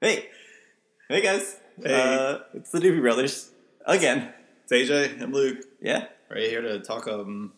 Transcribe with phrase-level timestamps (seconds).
[0.00, 0.28] Hey,
[1.08, 1.56] hey guys.
[1.82, 1.94] Hey.
[1.94, 3.50] Uh, it's the Doopy Brothers
[3.86, 4.32] again.
[4.64, 5.60] It's AJ and Luke.
[5.80, 7.52] Yeah, Right here to talk um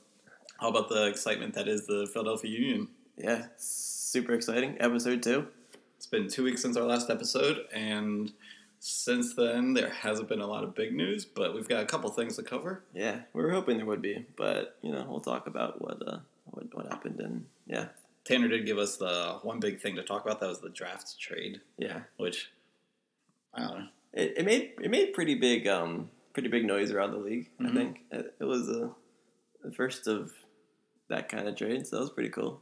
[0.61, 2.89] all about the excitement that is the Philadelphia Union.
[3.17, 3.47] yeah.
[3.57, 4.77] Super exciting.
[4.81, 5.49] Episode two.
[5.97, 8.33] It's been two weeks since our last episode, and
[8.79, 12.09] since then there hasn't been a lot of big news, but we've got a couple
[12.11, 12.85] things to cover.
[12.95, 16.19] Yeah, we were hoping there would be, but you know, we'll talk about what uh
[16.47, 17.87] what, what happened and yeah,
[18.29, 20.39] Tanner did give us the one big thing to talk about.
[20.41, 22.01] That was the draft trade, yeah.
[22.19, 22.51] which
[23.55, 23.87] I don't know.
[24.13, 27.49] It, it made it made pretty big um pretty big noise around the league.
[27.59, 27.75] I Mhm.
[27.75, 28.89] think it, it was uh,
[29.65, 30.33] the first of
[31.09, 32.61] that kind of trade, so that was pretty cool.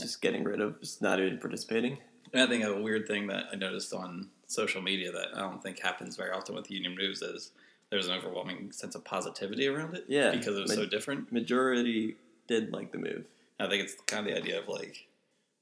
[0.00, 1.98] Just getting rid of just not even participating.
[2.32, 5.62] And I think a weird thing that I noticed on social media that I don't
[5.62, 7.50] think happens very often with Union moves is
[7.90, 10.06] there's an overwhelming sense of positivity around it.
[10.08, 11.30] Yeah, Because it was but- so different.
[11.30, 12.16] Majority
[12.48, 13.24] did like the move.
[13.60, 15.06] I think it's kind of the idea of like,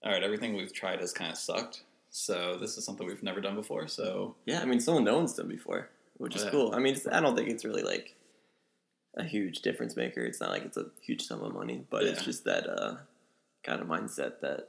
[0.05, 1.82] all right, everything we've tried has kind of sucked.
[2.10, 3.88] So this is something we've never done before.
[3.88, 6.51] So Yeah, I mean, someone no one's done before, which is Yeah.
[6.51, 6.74] cool.
[6.74, 8.15] I mean, it's, I don't think it's really like
[9.16, 10.20] a huge difference maker.
[10.20, 12.96] It's not like it's a huge sum of money, but it's just that uh,
[13.63, 14.68] kind of mindset that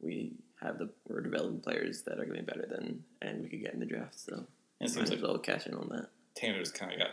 [0.00, 3.48] we have the we're developing players that are going to be better than and we
[3.48, 4.18] could get in the draft.
[4.18, 4.44] So
[4.80, 6.08] it seems like well cash in on that.
[6.34, 7.10] Tanner's kind of got,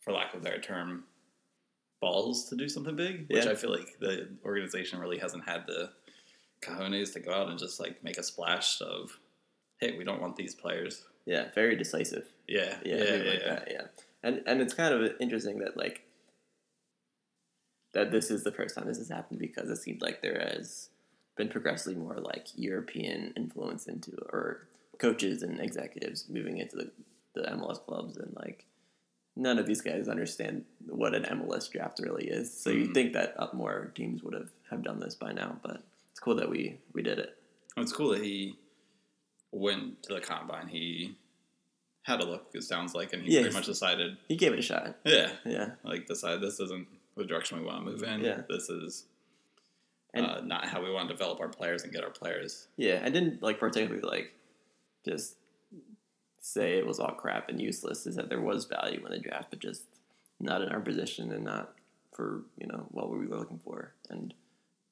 [0.00, 1.04] for lack of a better term,
[2.00, 3.52] balls to do something big, which Yeah.
[3.52, 5.92] I feel like the organization really hasn't had the
[6.60, 9.18] cojones to go out and just like make a splash of,
[9.80, 11.04] hey, we don't want these players.
[11.26, 12.26] Yeah, very decisive.
[12.46, 13.48] Yeah, Yeah, yeah, yeah, like yeah.
[13.54, 13.68] that.
[13.70, 13.86] Yeah,
[14.22, 16.02] and and it's kind of interesting that like
[17.92, 20.90] that this is the first time this has happened because it seems like there has
[21.36, 26.90] been progressively more like European influence into or coaches and executives moving into the,
[27.34, 28.66] the MLS clubs and like
[29.36, 32.52] none of these guys understand what an MLS draft really is.
[32.56, 32.94] So you'd Mhm.
[32.94, 36.36] think that up more teams would have, have done this by now, but it's cool
[36.36, 37.36] that we we did it.
[37.76, 38.56] It's cool that he
[39.50, 40.68] went to the combine.
[40.68, 41.16] He
[42.02, 44.58] had a look, it sounds like, and he Yeah, pretty much decided, He gave it
[44.58, 44.96] a shot.
[45.04, 45.74] yeah, Yeah.
[45.84, 48.20] like decide this isn't the direction we want to move in.
[48.20, 48.42] Yeah.
[48.48, 49.06] This is
[50.12, 52.68] And- uh, not how we want to develop our players and get our players.
[52.76, 54.32] Yeah, I didn't like particularly like
[55.04, 55.36] just
[56.44, 58.06] say it was all crap and useless.
[58.06, 59.82] Is that there was value in the draft, but just
[60.38, 61.74] not in our position and not
[62.12, 64.34] for you know what we were looking for, and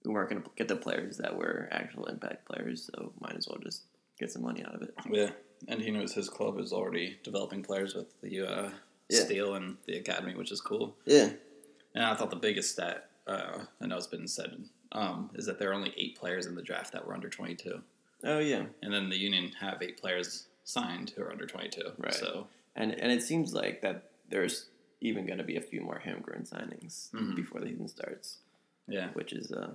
[0.05, 2.91] we weren't going to get the players that were actual impact players.
[2.93, 3.83] So might as well just
[4.19, 4.95] get some money out of it.
[5.11, 5.31] Yeah,
[5.69, 8.71] and he knows his club is already developing players with the uh,
[9.09, 9.21] Yeah.
[9.25, 10.97] Steel and the academy, which is cool.
[11.07, 11.31] Yeah,
[11.95, 14.57] And I thought the biggest stat, uh, I know it's been said,
[14.93, 17.81] um, is that there are only eight players in the draft that were under 22.
[18.25, 21.81] oh yeah, And then the Union have eight players signed who are under 22.
[21.99, 22.15] Right.
[22.15, 22.47] So,
[22.77, 24.69] and and it seems like that there's
[25.01, 27.35] even going to be a few more homegrown signings Mhm.
[27.37, 28.39] before the season starts.
[28.89, 29.09] yeah.
[29.15, 29.71] which is, uh,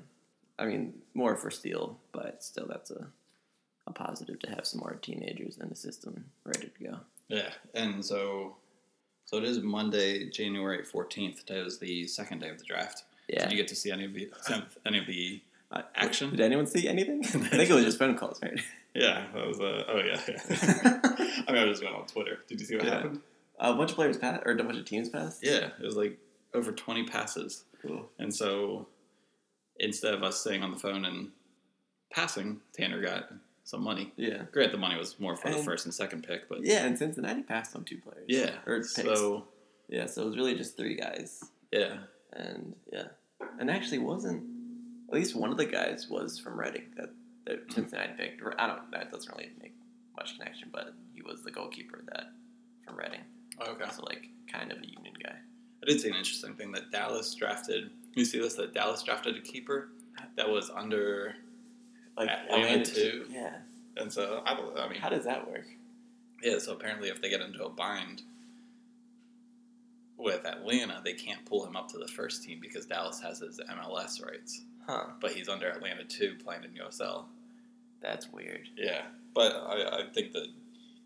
[0.59, 3.08] I mean, more for Steel, but still, that's a,
[3.88, 6.97] a positive to have some more teenagers in the system ready to go.
[7.30, 7.50] Yeah.
[7.74, 8.58] And so,
[9.26, 11.46] so it is Monday, January 14th.
[11.47, 13.03] That is the second day of the draft.
[13.30, 13.44] Yeah.
[13.44, 14.30] Did you get to see any of the,
[14.86, 16.30] any of the Uh, action?
[16.31, 17.20] Did anyone see anything?
[17.26, 18.59] I think it was just phone calls, right?
[18.97, 19.59] Yeah, that was.
[19.59, 21.00] Uh, oh yeah, yeah.
[21.47, 22.40] I mean, I was just going on Twitter.
[22.47, 22.91] Did you see what Yeah.
[22.96, 23.22] happened?
[23.59, 25.40] a bunch of players passed, or a bunch of teams passed.
[25.44, 26.18] Yeah, it was like
[26.53, 28.09] over twenty passes, Cool.
[28.19, 28.88] and so
[29.80, 31.30] instead of us staying on the phone and
[32.12, 33.30] passing, Tanner got
[33.63, 34.13] some money.
[34.16, 34.44] Yeah.
[34.52, 37.44] Great, the money was more for the first and second pick, but Yeah, and Cincinnati
[37.44, 38.25] passed on two players.
[38.28, 38.52] yeah.
[38.66, 38.96] Or picks.
[38.96, 39.47] So
[39.90, 41.44] yeah, so it was really just three guys.
[41.72, 41.97] yeah,
[42.34, 43.08] And yeah.
[43.59, 44.44] And actually wasn't,
[45.09, 47.09] at least one of the guys was from Reading that,
[47.47, 48.41] that Cincinnati picked.
[48.59, 49.74] I don't, that doesn't really make
[50.16, 52.31] much connection, but he was the goalkeeper that
[52.85, 53.22] from Reading.
[53.59, 53.85] Oh, okay.
[53.96, 55.35] So like kind of a union guy.
[55.84, 57.91] I did see an interesting thing that Dallas drafted.
[58.13, 58.56] You see this?
[58.56, 59.90] That Dallas drafted a keeper
[60.35, 61.35] that was under,
[62.18, 63.25] Like Atlanta too?
[63.30, 63.53] Yeah.
[63.97, 64.53] and so I.
[64.53, 65.66] I mean, How does that work?
[66.44, 68.22] Yeah, so apparently, if they get into a bind
[70.18, 73.59] with Atlanta, they can't pull him up to the first team because Dallas has his
[73.72, 74.62] MLS rights.
[74.88, 75.06] Huh.
[75.19, 77.25] But he's under Atlanta too, playing in USL.
[78.02, 78.69] That's weird.
[78.78, 79.03] Yeah,
[79.34, 80.47] but I, I think that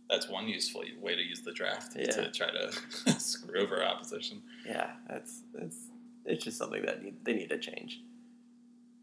[0.09, 2.11] that's one useful way to use the draft Yeah.
[2.11, 2.71] to try to
[3.19, 4.41] screw over opposition.
[4.65, 5.77] Yeah, that's that's
[6.25, 8.01] it's just something that need, they need to change.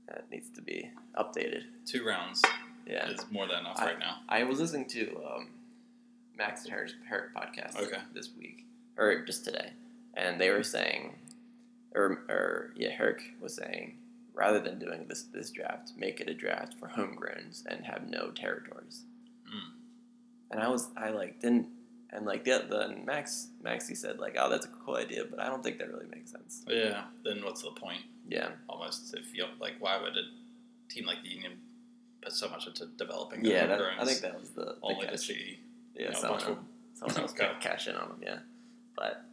[0.06, 1.62] That needs to be updated.
[1.86, 2.42] Two rounds
[2.86, 3.08] Yeah.
[3.10, 4.18] is more than enough I- right now.
[4.28, 5.48] I was listening to um,
[6.36, 7.98] Max and Herrick podcast Okay.
[8.14, 8.64] this week,
[8.96, 9.72] or just today,
[10.14, 11.16] and they were saying,
[11.94, 13.97] or, or yeah, Herrick was saying,
[14.38, 18.30] rather than doing this this draft, make it a draft for homegrowns and have no
[18.30, 19.02] territories.
[19.46, 19.72] Mm.
[20.52, 21.66] And I was, I like didn't,
[22.10, 25.48] and like the then Max Maxie said like, oh, that's a cool idea, but I
[25.48, 26.64] don't think that really makes sense.
[26.68, 28.02] Yeah, then what's the point?
[28.28, 30.22] Yeah, Almost, if you like, why would a
[30.92, 31.52] team like the Union
[32.22, 33.44] put so much into developing.
[33.44, 35.58] Yeah, that, I think that was the, the only to see
[35.94, 36.58] Yeah, you know, a someone, bunch of-
[36.94, 38.20] someone else got cash in on them.
[38.22, 38.38] Yeah,
[38.96, 39.24] but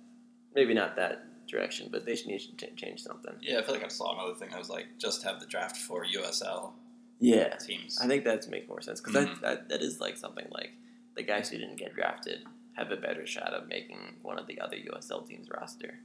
[0.55, 1.89] maybe not that direction.
[1.91, 3.33] But they should need to ch- change something.
[3.41, 5.77] Yeah, I feel like I saw another thing that was like just have the draft
[5.77, 6.73] for USL
[7.19, 7.97] Yeah, teams.
[8.01, 9.33] I think that makes more sense because Mhm.
[9.35, 10.71] that, that that is like something like
[11.15, 12.43] the guys who didn't get drafted
[12.73, 15.97] have a better shot of making one of the other USL teams roster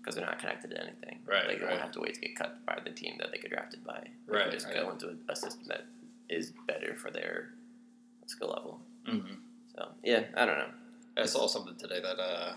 [0.00, 1.20] because they're not connected to anything.
[1.24, 1.70] Right, Like they right.
[1.70, 4.08] won't have to wait to get cut by the team that they get drafted by.
[4.26, 4.74] They Right, just right.
[4.74, 5.86] go into a, a system that
[6.28, 7.54] is better for their
[8.26, 8.80] skill level.
[9.06, 9.34] hmm
[9.72, 10.70] So yeah, I don't know.
[11.16, 12.54] I saw something today that uh,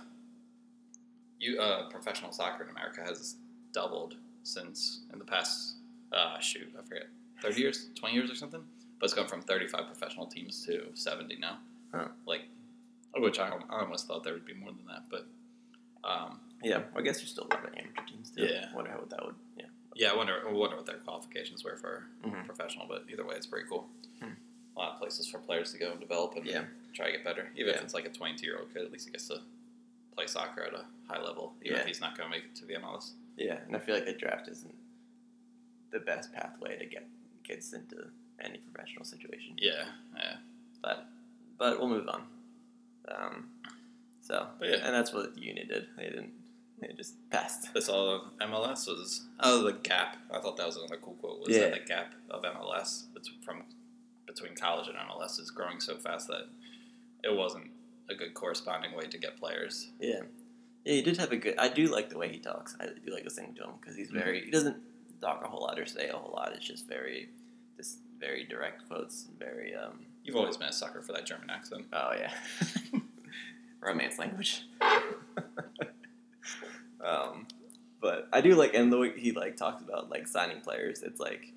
[1.39, 3.35] you uh, professional soccer in America has
[3.71, 5.75] doubled since in the past
[6.11, 7.07] uh, shoot I forget
[7.41, 8.61] thirty years, twenty years or something.
[8.99, 11.57] But it's gone from thirty five professional teams to seventy now.
[11.93, 12.07] Huh.
[12.25, 12.41] Like,
[13.17, 15.25] which I, I almost thought there would be more than that, but
[16.03, 18.43] um, Yeah, I guess there's still a lot of amateur teams too.
[18.45, 18.67] Yeah.
[18.71, 19.35] I wonder how that would.
[19.57, 19.65] Yeah.
[19.95, 22.45] yeah, I wonder I wonder what their qualifications were for Mhm.
[22.45, 22.85] professional.
[22.87, 23.87] But either way, it's pretty cool.
[24.21, 24.31] Hmm.
[24.75, 26.65] A lot of places for players to go and develop and Yeah.
[26.93, 27.49] try to get better.
[27.55, 29.41] Even if it's like a 22 year old kid, at least he gets to
[30.19, 31.81] play soccer at a high level, even Yeah.
[31.81, 33.11] if he's not going to make it to the MLS.
[33.37, 34.75] Yeah, and I feel like the draft isn't
[35.91, 37.07] the best pathway to get
[37.43, 37.95] kids into
[38.41, 39.55] any professional situation.
[39.57, 39.85] Yeah,
[40.15, 40.35] yeah.
[40.81, 41.05] But
[41.57, 42.23] but we'll move on.
[43.07, 43.49] Um,
[44.21, 44.75] so But yeah.
[44.85, 45.87] and that's what Uni did.
[45.97, 46.33] They didn't.
[46.81, 47.73] They just passed.
[47.73, 50.17] This all MLS was oh the gap.
[50.31, 51.39] I thought that was another cool quote.
[51.39, 51.69] Was Yeah.
[51.69, 53.05] that the gap of MLS
[53.45, 53.63] from
[54.27, 56.43] between college and MLS is growing so fast that
[57.23, 57.71] it wasn't
[58.09, 59.89] a good corresponding way to get players.
[59.99, 60.21] Yeah,
[60.85, 60.93] yeah.
[60.93, 61.57] He did have a good.
[61.57, 62.75] I do like the way he talks.
[62.79, 64.17] I do like listening to him because he's Mm-hmm.
[64.19, 64.45] very.
[64.45, 64.77] He doesn't
[65.21, 66.53] talk a whole lot or say a whole lot.
[66.55, 67.29] It's just very,
[67.77, 69.25] just very direct quotes.
[69.25, 69.75] and Very.
[69.75, 71.85] um You've always been a sucker for that German accent.
[71.93, 72.31] Oh yeah,
[73.81, 74.63] romance language.
[77.03, 77.47] um,
[78.01, 81.19] but I do like, and the way he like talks about like signing players, it's
[81.19, 81.53] like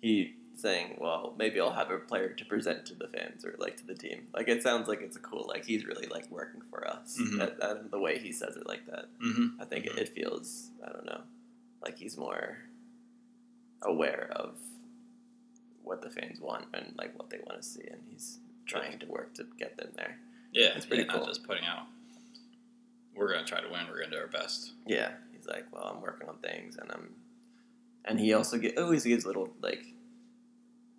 [0.00, 3.76] he saying, "Well, maybe I'll have a player to present to the fans or like
[3.78, 6.62] to the team." Like it sounds like it's a cool, like he's really like working
[6.70, 7.16] for us.
[7.20, 7.38] Mhm.
[7.38, 9.60] That, that, the way he says it like that, Mm-hmm.
[9.60, 11.22] I think it, it feels, I don't know,
[11.82, 12.58] like he's more
[13.82, 14.54] aware of
[15.82, 19.06] what the fans want and like what they want to see, and he's trying to
[19.06, 20.18] work to get them there.
[20.52, 21.20] Yeah, It's pretty yeah, cool.
[21.20, 21.86] Not just putting out.
[23.14, 23.80] We're gonna try to win.
[23.88, 24.72] We're gonna do our best.
[24.86, 27.10] Yeah, he's like, well, I'm working on things, and I'm,
[28.04, 29.84] and he also get, always gives little like,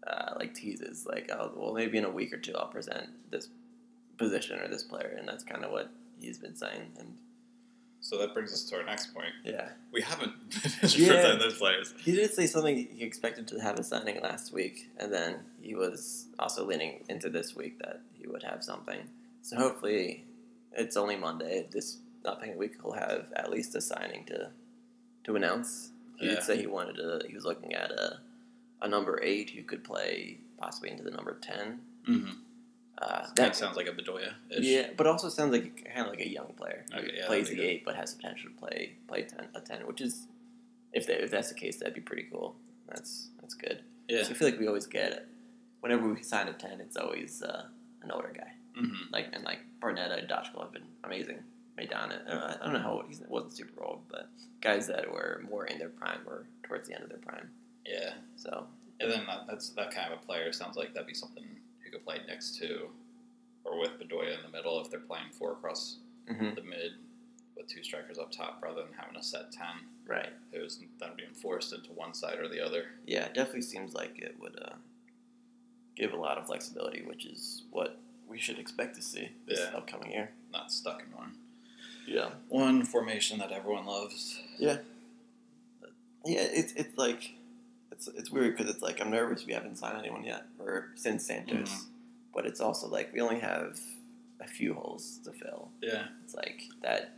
[0.10, 3.50] uh, like teases, like, oh, well, maybe in a week or two I'll present this
[4.18, 7.16] position or this player, and that's kind of what he's been saying, and
[8.02, 9.34] So that brings us to our next point.
[9.44, 10.34] yeah, We haven't
[10.64, 11.08] Yeah.
[11.08, 11.94] presenting those players.
[12.00, 15.76] he did say something he expected to have a signing last week, and then he
[15.76, 19.00] was also leaning into this week that he would have something.
[19.42, 20.26] So hopefully,
[20.74, 21.68] it's only Monday.
[21.72, 24.50] This upcoming week he'll have at least a signing to
[25.26, 25.92] to announce.
[26.18, 26.36] He Yeah.
[26.36, 27.22] did say he wanted to.
[27.28, 28.20] He was looking at a
[28.82, 31.80] a number eight who could play possibly into the number ten.
[32.08, 32.32] Mm-hmm.
[32.98, 34.34] Uh, That that sounds like a Bedoya.
[34.50, 37.50] yeah, but also sounds like kind of like a young player who Okay, yeah, plays
[37.50, 40.28] the eight but has the potential to play play ten, a ten, which is
[40.92, 42.56] if they, if that's the case, that'd be pretty cool.
[42.88, 43.84] That's that's good.
[44.10, 44.24] Yeah.
[44.24, 45.28] So I feel like we always get it.
[45.82, 47.66] Whenever we sign a ten, it's always uh,
[48.02, 48.52] an older guy.
[48.78, 49.14] Mm-hmm.
[49.14, 51.40] Like and like Barnetta and Dockal have been amazing.
[51.78, 54.28] Maidana, uh, I don't know how he wasn't super old, but
[54.60, 57.50] guys that were more in their prime or towards the end of their prime.
[57.90, 58.14] Yeah.
[58.36, 58.68] So
[59.00, 61.44] And then that, that's that kind of a player sounds like that'd be something
[61.84, 62.90] who could play next to
[63.64, 65.98] or with Bedoya in the middle if they're playing four across
[66.30, 66.94] mhm, the mid
[67.58, 71.34] with two strikers up top rather than having a set ten right, who's then being
[71.34, 72.86] forced into one side or the other.
[73.06, 74.76] yeah, it definitely seems like it would uh,
[75.96, 79.78] give a lot of flexibility, which is what we should expect to see this Yeah.
[79.78, 80.32] upcoming year.
[80.54, 81.34] Not stuck in one.
[82.08, 82.30] Yeah.
[82.48, 84.40] One formation that everyone loves.
[84.58, 84.78] Yeah.
[86.26, 87.34] Yeah, it's it's like
[87.92, 91.26] it's it's weird because it's like I'm nervous we haven't signed anyone yet or since
[91.26, 91.86] Santos, Mhm.
[92.34, 93.80] but it's also like we only have
[94.40, 95.70] a few holes to fill.
[95.82, 96.08] Yeah.
[96.24, 97.14] It's like that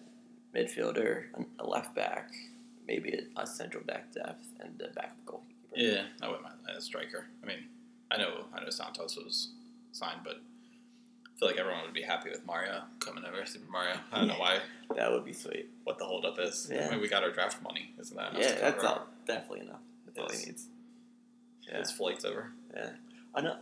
[0.55, 1.25] midfielder,
[1.59, 2.31] a left back,
[2.87, 5.75] maybe a, a central back depth, and a back goalkeeper.
[5.75, 7.27] Yeah, I wouldn't mind a striker.
[7.43, 7.67] I mean,
[8.09, 9.49] I know I know Santos was
[9.91, 10.37] signed, but
[11.25, 13.45] I feel like everyone would be happy with Mario coming over.
[13.45, 13.95] Super Mario.
[14.11, 14.59] I don't know why.
[14.95, 15.69] that would be sweet.
[15.83, 16.69] What the holdup is?
[16.71, 16.87] Yeah.
[16.87, 17.93] I mean, we got our draft money.
[17.99, 19.79] Isn't that enough Yeah, that's all, definitely enough.
[20.15, 20.67] That's all he needs.
[21.67, 21.79] Yeah.
[21.79, 22.51] His flight's over.
[22.75, 22.89] Yeah.
[23.35, 23.57] I know.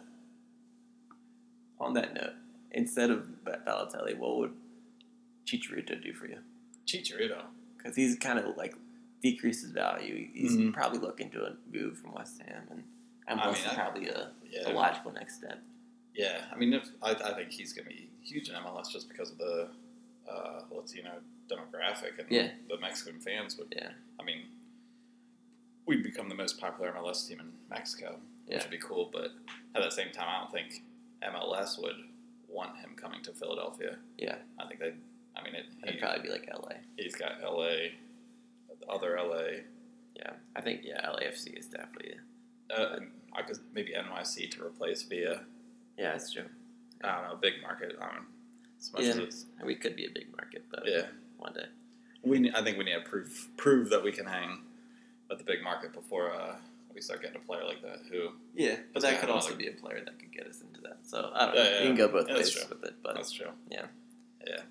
[1.80, 2.34] On that note,
[2.72, 4.54] instead of Ba- Balotelli, what would
[5.46, 6.40] Chicharito do for you?
[6.86, 7.44] Chicharito.
[7.78, 8.76] because he's kind of like
[9.22, 10.28] decreased his value.
[10.34, 10.74] He's Mhm.
[10.74, 12.84] probably looking to a move from West Ham, and
[13.30, 14.70] mean, is I- probably a, Yeah.
[14.70, 15.60] a logical next step.
[16.14, 16.46] Yeah.
[16.52, 19.32] I mean, if, I, I think he's going to be huge in MLS just because
[19.32, 19.70] of the
[20.28, 22.52] uh, Latino demographic and Yeah.
[22.68, 23.74] the Mexican fans would.
[23.76, 24.46] Yeah, I mean,
[25.90, 28.20] we'd become the most popular MLS team in Mexico.
[28.46, 28.64] which Yeah.
[28.64, 29.10] would be cool.
[29.12, 29.32] But
[29.76, 30.84] at the same time, I don't think
[31.22, 31.98] MLS would
[32.48, 33.98] want him coming to Philadelphia.
[34.18, 34.38] Yeah.
[34.60, 34.94] I think they.
[35.36, 36.78] I mean, it, It'd he, probably be like LA.
[36.98, 37.90] he's got LA,
[38.90, 39.62] other LA.
[40.16, 42.16] Yeah, I think yeah, LAFC is definitely.
[42.76, 43.00] Uh,
[43.34, 45.42] I could maybe NYC to replace via
[45.98, 46.46] Yeah, it's true.
[47.04, 47.96] I don't know big market.
[48.02, 48.18] I.
[48.80, 49.10] As much Yeah.
[49.10, 51.68] as it's, We could be a big market, but yeah, one day.
[52.24, 54.64] we I think we need to prove prove that we can hang
[55.32, 56.56] at the big market before uh,
[56.94, 59.72] we start getting a player like that who Yeah, but that could also be a
[59.72, 60.98] player that could get us into that.
[61.04, 61.62] So I don't know.
[61.64, 63.48] Yeah, yeah, you can go both yeah, ways with it, but That's true.
[63.70, 63.86] yeah.
[64.46, 64.62] Yeah.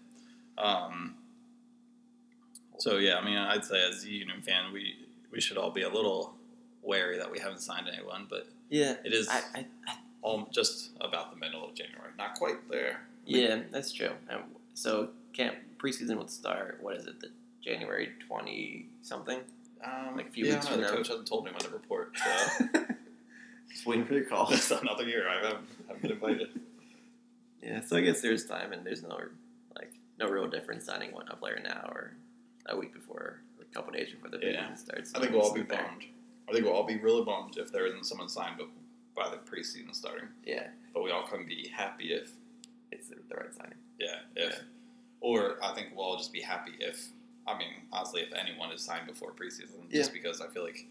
[0.63, 1.15] Um.
[2.79, 4.95] So yeah, I mean, I'd say as a Union fan, we
[5.31, 6.35] we should all be a little
[6.83, 10.91] wary that we haven't signed anyone, but yeah, it is I, I, I all just
[11.01, 13.03] about the middle of January, not quite there.
[13.25, 14.11] yeah, that's true.
[14.31, 14.43] Um,
[14.75, 16.79] so camp preseason would start.
[16.81, 17.21] What is it?
[17.21, 17.31] The
[17.63, 19.41] January twenty something.
[19.85, 20.95] Um, Like a few yeah, weeks no, from the now.
[20.97, 22.13] coach hasn't told me when to report.
[22.17, 22.65] So
[23.71, 24.47] Just waiting for your call.
[24.47, 25.29] that's another year.
[25.29, 26.61] I haven't, haven't been invited.
[27.63, 29.19] Yeah, so I guess there's time, and there's no
[29.77, 32.13] like no real difference signing one player now or
[32.67, 34.63] a week before, or a couple days before the Yeah.
[34.73, 35.15] season starts.
[35.15, 35.79] I think we'll all be there.
[35.83, 36.05] bummed.
[36.49, 38.61] I think we'll all be really bummed if there isn't someone signed
[39.15, 40.29] by the preseason starting.
[40.45, 42.31] Yeah, But we all can be happy if
[42.91, 43.75] it's the, the right signing.
[43.99, 44.59] Yeah, if Yeah.
[45.21, 47.09] or I think we'll all just be happy if
[47.49, 50.87] I mean honestly if anyone is signed before preseason, just because I feel like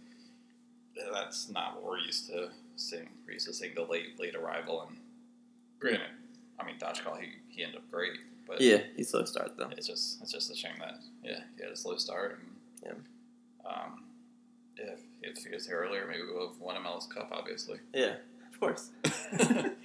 [1.13, 3.07] that's not what we're used to seeing.
[3.25, 4.97] We're used to seeing the late late arrival and
[5.79, 6.09] granted,
[6.59, 9.69] I mean Dockal he he ended up great, but Yeah, he's slow start though.
[9.77, 12.51] it's just it's just a shame that yeah he had a slow start and
[12.83, 13.69] Yeah.
[13.71, 14.03] um
[14.77, 17.79] if, if he was here earlier maybe we would have won MLS Cup obviously.
[17.93, 18.15] Yeah,
[18.51, 18.89] of course.
[19.03, 19.75] it,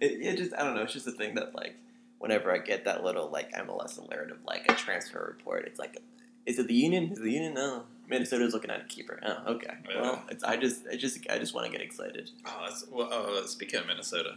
[0.00, 0.82] it just I don't know.
[0.82, 1.76] It's just a thing that like
[2.18, 5.98] whenever I get that little like MLS alert of like a transfer report, it's like,
[6.46, 7.12] is it the Union?
[7.12, 7.54] Is it the Union?
[7.54, 9.20] No, Minnesota's looking at a keeper.
[9.24, 9.74] Oh, okay.
[9.90, 10.00] Yeah.
[10.00, 12.30] Well, it's I just I just I just want to get excited.
[12.46, 14.36] Oh, that's, well, uh, speaking of Minnesota,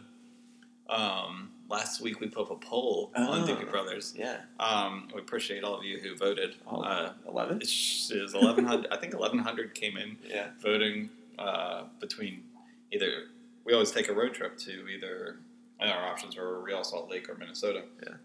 [0.89, 3.47] um, last week we put up a poll on Oh.
[3.47, 4.13] Doopy Brothers.
[4.17, 6.55] Yeah, Um, we appreciate all of you who voted.
[6.69, 7.57] Uh, eleven.
[7.61, 11.09] it's, it was 1100 I think 1100 came in Yeah, voting
[11.39, 12.43] uh, between
[12.91, 13.27] either
[13.63, 15.37] we always take a road trip to either
[15.81, 17.83] and our options were Real Salt Lake or Minnesota.
[18.03, 18.15] Yeah.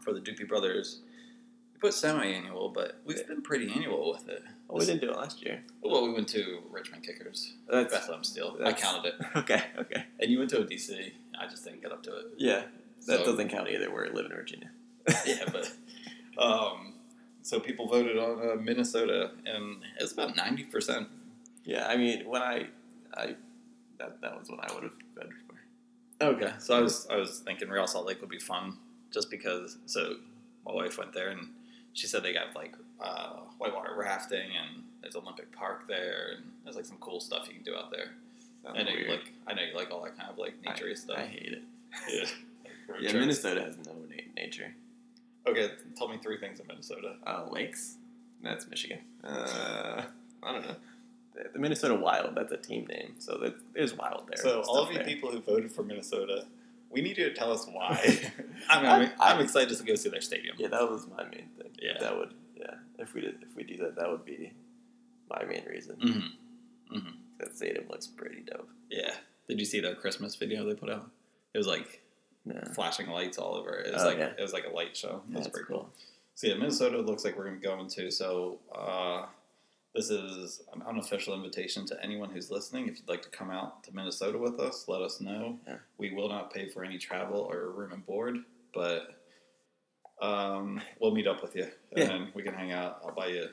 [0.00, 1.00] For the Doopy Brothers,
[1.74, 4.42] we put semi-annual, but we've been pretty annual with it.
[4.68, 5.62] well, we didn't do it last year.
[5.82, 8.56] Well, we went to Richmond Kickers, That's Bethlehem Steel.
[8.64, 9.62] I counted it, okay.
[9.78, 10.04] Okay.
[10.20, 11.12] and you went to ODC.
[11.38, 12.26] I just didn't get up to it.
[12.38, 12.62] Yeah,
[13.06, 13.90] that So- doesn't count either.
[13.92, 14.70] We're living in Virginia.
[15.26, 15.70] yeah, but
[16.42, 16.94] um,
[17.42, 21.08] so people voted on uh, Minnesota, and it was about ninety percent.
[21.64, 22.66] Yeah, I mean when I
[23.14, 23.36] I
[23.98, 24.92] that that was what I would have.
[26.22, 28.76] Okay, so I was I was thinking Real Salt Lake would be fun,
[29.10, 29.78] just because.
[29.86, 30.14] So
[30.66, 31.48] my wife went there, and
[31.94, 36.76] she said they got like uh, whitewater rafting, and there's Olympic Park there, and there's
[36.76, 38.10] like some cool stuff you can do out there.
[38.62, 39.06] Sounds I know weird.
[39.06, 41.16] you like I know you like all that kind of like nature stuff.
[41.18, 41.62] I hate it.
[42.12, 42.24] yeah.
[42.88, 43.20] Road Yeah, trips.
[43.20, 44.74] Minnesota has no na- nature.
[45.46, 47.14] Okay, tell me three things in Minnesota.
[47.26, 47.94] Uh, lakes.
[48.42, 48.98] That's Michigan.
[49.24, 50.02] Uh,
[50.42, 50.74] I don't know.
[51.52, 52.34] The, Minnesota Wild.
[52.34, 54.36] That's a team name, so that, there's wild there.
[54.36, 55.06] So all of you there.
[55.06, 56.44] people who voted for Minnesota,
[56.90, 57.96] we need you to tell us why.
[58.68, 60.56] I mean, I- I'm, I'm excited to go see their stadium.
[60.58, 61.70] Yeah, that was my main thing.
[61.80, 61.98] Yeah.
[62.00, 62.34] that would.
[62.56, 64.52] Yeah, if we did, if we do that, that would be
[65.30, 65.96] my main reason.
[65.96, 66.96] Mm-hmm.
[66.96, 67.10] Mm-hmm.
[67.38, 68.68] That stadium looks pretty dope.
[68.90, 69.12] Yeah.
[69.48, 71.10] Did you see the Christmas video they put out?
[71.54, 72.02] It was like
[72.74, 73.78] flashing lights all over.
[73.80, 74.32] It was Oh, like yeah.
[74.38, 75.22] it was like a light show.
[75.28, 75.78] It that's pretty cool.
[75.78, 75.90] cool.
[76.34, 78.10] So yeah, Minnesota looks like we're gonna be going to.
[78.10, 79.26] So uh,
[79.94, 82.88] this is an unofficial invitation to anyone who's listening.
[82.88, 85.58] If you'd like to come out to Minnesota with us, let us know.
[85.66, 85.76] Yeah.
[85.98, 88.38] We will not pay for any travel or room and board,
[88.72, 89.16] but
[90.22, 92.06] um, we'll meet up with you and Yeah.
[92.06, 93.00] then we can hang out.
[93.04, 93.46] I'll buy you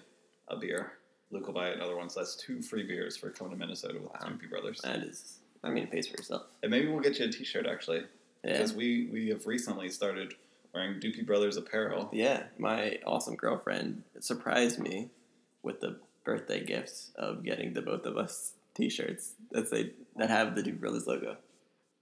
[0.48, 0.94] a beer.
[1.32, 2.10] Luke will buy another one.
[2.10, 4.20] So that's two free beers for coming to Minnesota with Wow.
[4.22, 4.82] the Doopy Brothers.
[4.84, 5.40] That is.
[5.64, 6.44] I mean, it pays for yourself.
[6.62, 8.06] And maybe we'll get you a T-shirt actually,
[8.44, 8.54] Yeah.
[8.54, 10.36] because we we have recently started
[10.74, 12.10] wearing Doopy Brothers apparel.
[12.14, 15.10] Yeah, my awesome girlfriend surprised me
[15.64, 20.56] with the birthday gifts of getting the both of us T-shirts that say that have
[20.56, 21.38] the Duke Brothers logo.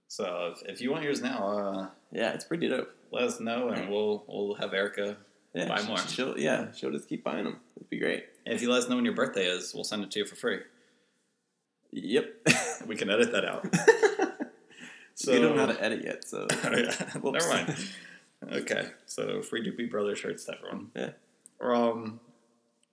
[0.08, 2.90] So if, if you want yours now, uh, Yeah, it's pretty dope.
[3.12, 5.16] let us know, and we'll we'll have Erica.
[5.54, 5.96] Yeah, Buy more.
[5.98, 7.60] She'll yeah, she'll just keep buying them.
[7.76, 8.24] It'd be great.
[8.44, 10.26] And if you let us know when your birthday is, we'll send it to you
[10.26, 10.60] for free.
[11.92, 12.26] Yep.
[12.86, 13.66] We can edit that out.
[15.14, 16.94] so we don't know how to edit yet, so Oh, yeah.
[17.14, 17.74] Never mind.
[18.52, 20.90] Okay, so free Doopy Brothers shirts to everyone.
[20.94, 21.10] Yeah.
[21.58, 22.20] Or, um,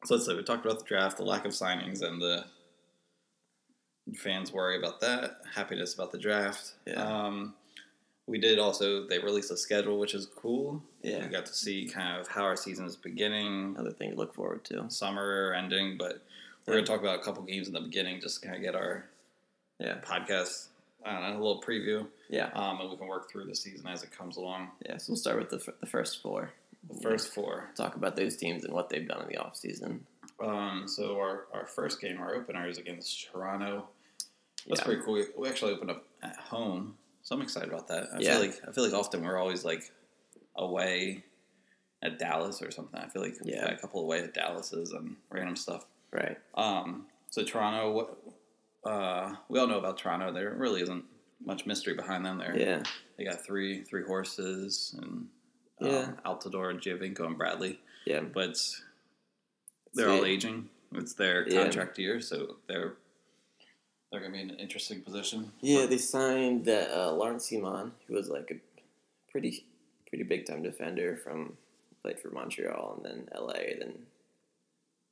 [0.05, 2.45] so let's say we talked about the draft, the lack of signings, and the
[4.15, 5.41] fans worry about that.
[5.55, 6.73] Happiness about the draft.
[6.85, 7.01] Yeah.
[7.03, 7.55] Um,
[8.27, 9.07] we did also.
[9.07, 10.81] They released a schedule, which is cool.
[11.01, 11.25] Yeah.
[11.25, 14.33] We got to see kind of how our season is beginning, another thing to look
[14.33, 14.89] forward to.
[14.89, 16.21] summer ending, but
[16.65, 16.79] we're Yeah.
[16.81, 19.09] gonna talk about a couple games in the beginning, just to kind of get our
[19.79, 19.99] Yeah.
[20.01, 20.67] podcast
[21.05, 23.85] I don't know, a little preview, Yeah, um, and we can work through the season
[23.87, 24.71] as it comes along.
[24.85, 24.95] yeah.
[24.95, 26.53] So we'll start with the f- the first four.
[26.89, 27.69] The first four.
[27.75, 30.05] Talk about those teams and what they've done in the off season.
[30.43, 33.87] Um, so our, our first game, our opener, is against Toronto.
[34.67, 34.85] That's Yeah.
[34.85, 35.13] pretty cool.
[35.13, 38.07] We, we actually opened up at home, so I'm excited about that.
[38.13, 38.33] I Yeah.
[38.33, 39.91] feel like I feel like often we're always like
[40.55, 41.23] away
[42.01, 42.99] at Dallas or something.
[42.99, 43.65] I feel like we've Yeah.
[43.71, 45.85] a couple away at Dallases and random stuff.
[46.11, 46.37] Right.
[46.55, 48.17] Um, so Toronto,
[48.83, 50.31] uh, we all know about Toronto.
[50.33, 51.05] There really isn't
[51.45, 52.37] much mystery behind them.
[52.37, 52.83] There, Yeah.
[53.17, 55.29] they got three three horses and
[55.83, 56.11] um, Yeah.
[56.25, 57.79] Altidore, Giovinco, and Bradley.
[58.05, 58.21] Yeah.
[58.21, 58.57] But
[59.93, 60.69] they're all aging.
[60.93, 61.63] It's their Yeah.
[61.63, 62.93] contract year, so they're
[64.11, 65.51] they're gonna be in an interesting position.
[65.61, 68.59] Yeah, they signed that uh, Laurent Ciman, who was like a
[69.31, 69.65] pretty
[70.07, 71.57] pretty big time defender from
[72.03, 73.53] played for Montreal and then LA.
[73.79, 74.05] Then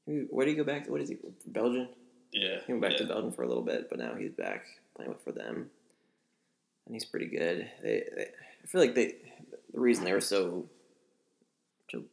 [0.05, 0.83] who- where do you go back?
[0.85, 0.91] to?
[0.91, 1.17] What is he?
[1.47, 1.87] Belgium.
[2.31, 2.97] Yeah, He went back yeah.
[2.99, 5.69] to Belgium for a little bit, but now he's back playing with for them,
[6.85, 7.69] and he's pretty good.
[7.81, 8.27] They, they
[8.63, 9.15] I feel like they
[9.73, 10.65] the reason they were so
[11.89, 12.03] so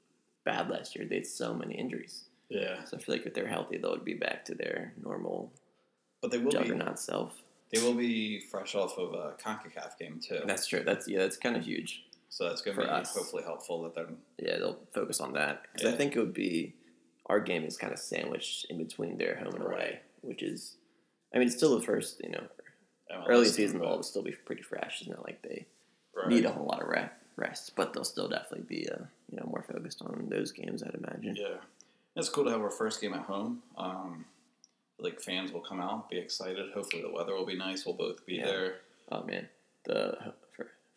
[0.45, 2.25] bad last year they had so many injuries.
[2.49, 5.53] Yeah, So I feel like if they're healthy, they'll be back to their normal
[6.23, 7.35] but they will be juggernaut self.
[7.73, 10.41] they will be fresh off of a Concacaf game too.
[10.47, 10.83] That's true.
[10.85, 11.19] That's yeah.
[11.19, 12.05] That's kind of huge.
[12.31, 13.15] so that's gonna be us.
[13.15, 16.75] hopefully helpful that they're Yeah, they'll focus on that because I think it would be
[17.27, 20.03] our game is kind of sandwiched in between their home and away, Right.
[20.23, 20.77] which is,
[21.35, 22.45] I mean, it's still the first you know
[23.12, 25.00] MLS early season will still be pretty fresh.
[25.03, 25.67] It's not like they
[26.17, 26.29] right.
[26.29, 28.97] need a whole lot of re- rest, but they'll still definitely be uh,
[29.30, 30.83] you know more focused on those games.
[30.83, 31.37] I'd imagine.
[31.37, 31.57] Yeah,
[32.16, 33.62] it's cool to have our first game at home.
[33.76, 34.25] Um,
[34.99, 36.73] like fans will come out, be excited.
[36.75, 37.87] Hopefully the weather will be nice.
[37.87, 38.47] We'll both be Yeah.
[38.47, 38.75] there.
[39.12, 39.49] Oh man,
[39.85, 40.35] the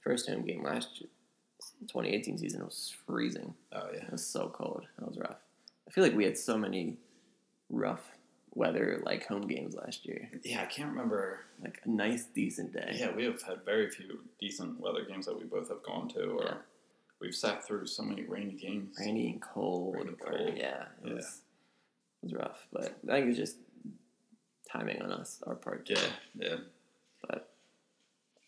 [0.04, 1.10] first home game last year,
[1.88, 3.54] 2018 season was freezing.
[3.72, 4.86] Oh yeah, It was so cold.
[5.00, 5.38] That was rough.
[5.88, 6.98] I feel like we had so many
[7.70, 8.10] rough
[8.54, 10.30] weather like home games last year.
[10.44, 10.62] yeah.
[10.62, 11.40] I can't remember.
[11.64, 12.92] Like a nice decent day.
[12.96, 16.24] Yeah, we have had very few decent weather games that we both have gone to,
[16.24, 16.58] or Yeah.
[17.20, 18.98] we've sat through so many rainy games.
[19.00, 19.96] Rainy and cold.
[19.96, 20.58] Rainy and or- cold.
[20.58, 21.14] yeah, it Yeah.
[21.14, 21.42] was
[22.22, 22.68] it was rough.
[22.74, 23.58] But I think it's just
[24.72, 25.86] timing on us, our part.
[25.86, 25.94] too.
[25.96, 26.56] Yeah, yeah.
[27.28, 27.48] But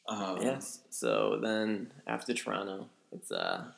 [0.07, 0.81] Um, yes.
[0.89, 3.71] So then after Toronto, it's uh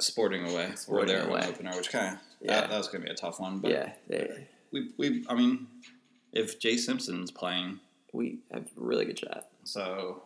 [0.00, 0.68] Sporting away.
[0.70, 1.40] We're Sporting there away.
[1.40, 1.48] away.
[1.48, 2.60] opener, which kind of Yeah.
[2.62, 3.60] that, that was going to be a tough one.
[3.60, 5.66] But yeah they, we we I mean,
[6.32, 7.80] if Jay Simpson's playing,
[8.12, 9.48] we have a really good shot.
[9.64, 10.22] so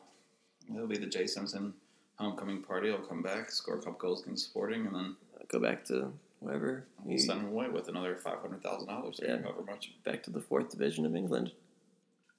[0.75, 1.75] it'll be the Jay Simpson
[2.19, 2.91] homecoming party.
[2.91, 5.17] I'll come back, score a couple goals against Sporting, and then
[5.49, 9.21] Go back to wherever you, send him away with another five hundred thousand dollars.
[9.23, 9.43] Yeah.
[9.43, 11.53] However much back to the fourth division of England,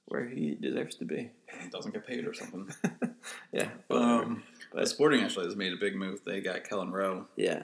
[0.06, 1.30] where he deserves to be.
[1.62, 2.68] he doesn't get paid or something.
[3.52, 3.70] Yeah.
[3.90, 6.22] um, But- Sporting actually has made a big move.
[6.26, 7.26] They got Kelyn Rowe.
[7.36, 7.64] Yeah.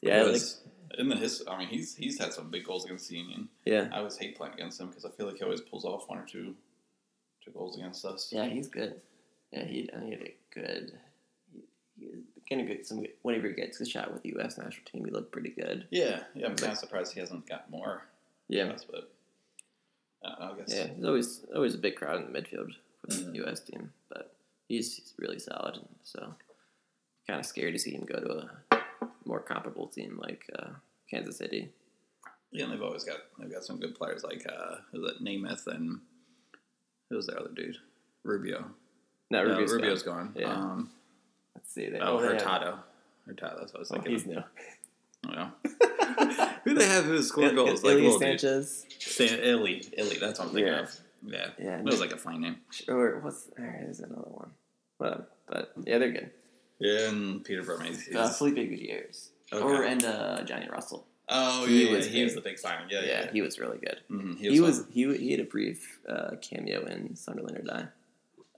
[0.00, 0.22] Yeah.
[0.22, 0.40] Like,
[0.98, 3.48] in the his, I mean, he's he's had some big goals against the Union.
[3.64, 3.88] yeah.
[3.92, 6.18] I always hate playing against him because I feel like he always pulls off one
[6.18, 6.54] or two
[7.44, 8.30] two goals against us.
[8.32, 9.00] Yeah, he's good.
[9.52, 10.92] Yeah, he, I he had a good.
[11.52, 11.62] He,
[12.34, 13.04] he's gonna get some.
[13.22, 14.58] Whenever he gets a shot with the U.S.
[14.58, 15.86] national team, he looked pretty good.
[15.90, 16.46] Yeah, yeah.
[16.46, 18.02] I'm kind of surprised he hasn't got more.
[18.48, 18.68] Yeah.
[18.68, 19.10] shots, but
[20.24, 23.30] uh, I guess Yeah, there's always always a big crowd in the midfield for the
[23.30, 23.34] Mhm.
[23.36, 23.60] U.S.
[23.60, 24.34] team, but
[24.68, 26.34] he's, he's really solid, and so
[27.26, 28.71] kind of scary to see him go to a
[29.24, 30.70] more comparable team like uh,
[31.10, 31.70] Kansas City.
[32.50, 35.66] Yeah, and they've always got they've got some good players like uh, who's that Németh
[35.66, 36.00] and
[37.10, 37.76] who's the other dude?
[38.24, 38.66] Rubio.
[39.30, 40.32] No, No, Rubio's, Rubio's gone.
[40.32, 40.34] gone.
[40.36, 40.52] Yeah.
[40.52, 40.90] Um,
[41.54, 41.88] Let's see.
[41.88, 42.78] They, oh, they have- Hurtado.
[43.26, 43.56] Hurtado.
[43.60, 44.12] That's what I was Oh, thinking.
[44.12, 44.42] he's new.
[45.30, 45.50] Yeah.
[46.64, 47.82] Who they have who scored goals?
[47.84, 48.18] Il- Like dude.
[48.20, 48.86] Sanchez.
[48.98, 49.84] San Illy.
[49.96, 50.16] Illy.
[50.18, 50.80] That's what I'm thinking Yeah.
[50.80, 51.00] of.
[51.24, 51.46] Yeah.
[51.58, 52.56] Yeah, It was like a fine name.
[52.88, 54.50] Or what's there's another one.
[54.98, 55.26] Whatever.
[55.46, 56.30] But yeah, they're good.
[56.82, 58.08] Yeah, and Peter Vermes.
[58.14, 59.30] Uh, Felipe Gutierrez.
[59.52, 59.62] Okay.
[59.64, 61.06] Or and uh, Johnny Russell.
[61.28, 62.88] Oh, he yeah, yeah, was he was the big signing.
[62.90, 63.30] Yeah, Yeah, yeah.
[63.32, 64.00] he was really good.
[64.10, 64.88] Mhm, He was, fun.
[64.92, 67.86] he, he had a brief uh, cameo in Sunderland or Die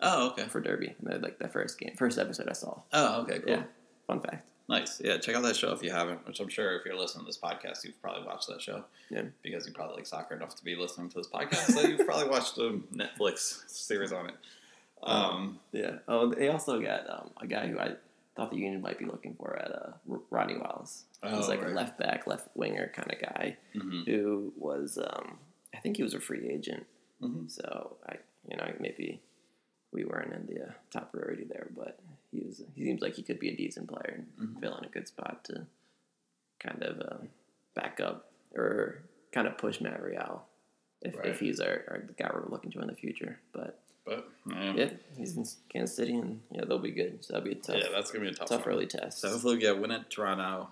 [0.01, 0.45] Oh, okay.
[0.45, 0.95] for Derby.
[1.03, 2.81] Like the first game, first episode I saw.
[2.93, 3.51] Oh, okay, cool.
[3.53, 3.63] Yeah,
[4.07, 4.47] fun fact.
[4.69, 5.01] Nice.
[5.05, 7.29] Yeah, check out that show if you haven't, which I'm sure if you're listening to
[7.29, 8.85] this podcast, you've probably watched that show.
[9.11, 9.25] Yeah.
[9.43, 12.29] Because you probably like soccer enough to be listening to this podcast, so you've probably
[12.31, 14.35] watched a Netflix series on it.
[15.03, 15.97] Um, Yeah.
[16.09, 17.91] Oh, they also got um, a guy who I
[18.37, 21.05] thought the Union might be looking for at uh, R- Rodney Wallace.
[21.23, 21.71] He's Oh, like right.
[21.71, 25.39] a left back, left winger kind of guy mhm, who was, um,
[25.75, 26.85] I think he was a free agent.
[27.23, 27.51] mhm.
[27.51, 28.17] So I,
[28.51, 29.21] you know, maybe
[29.93, 31.99] we weren't in the uh, top priority there, but
[32.33, 32.63] he was.
[32.75, 34.61] He seems like he could be a decent player and Mhm.
[34.61, 35.67] fill in a good spot to
[36.59, 37.25] kind of uh,
[37.75, 40.45] back up or kind of push Matt Real
[41.03, 41.27] if, Right.
[41.29, 43.39] if he's our, our guy we're looking to in the future.
[43.53, 47.25] But But yeah, yeah, he's in Kansas City and yeah, they'll be good.
[47.25, 48.75] So that'll be a tough, yeah, that's gonna be a tough, tough one.
[48.75, 49.21] early test.
[49.21, 50.69] So hopefully we get a win at Toronto,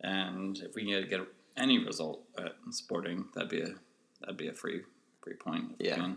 [0.00, 1.20] and if we can get, get
[1.56, 3.74] any result at Sporting, that'd be a
[4.20, 4.82] that'd be a free
[5.22, 5.74] free point.
[5.78, 5.96] Yeah.
[5.96, 6.16] can.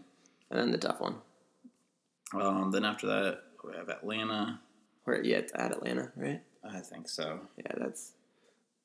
[0.50, 1.16] and then the tough one,
[2.34, 4.62] Um, then after that, we have Atlanta.
[5.06, 6.42] Or yeah, it's at Atlanta, right?
[6.64, 7.42] I think so.
[7.58, 8.14] Yeah, that's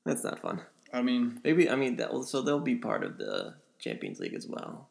[0.05, 0.63] that's not fun.
[0.93, 2.11] I mean, Maybe I mean that.
[2.25, 4.89] So they'll be part of the Champions League as well.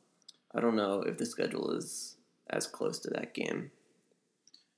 [0.53, 2.12] I don't know if the schedule is
[2.49, 3.71] as close to that game.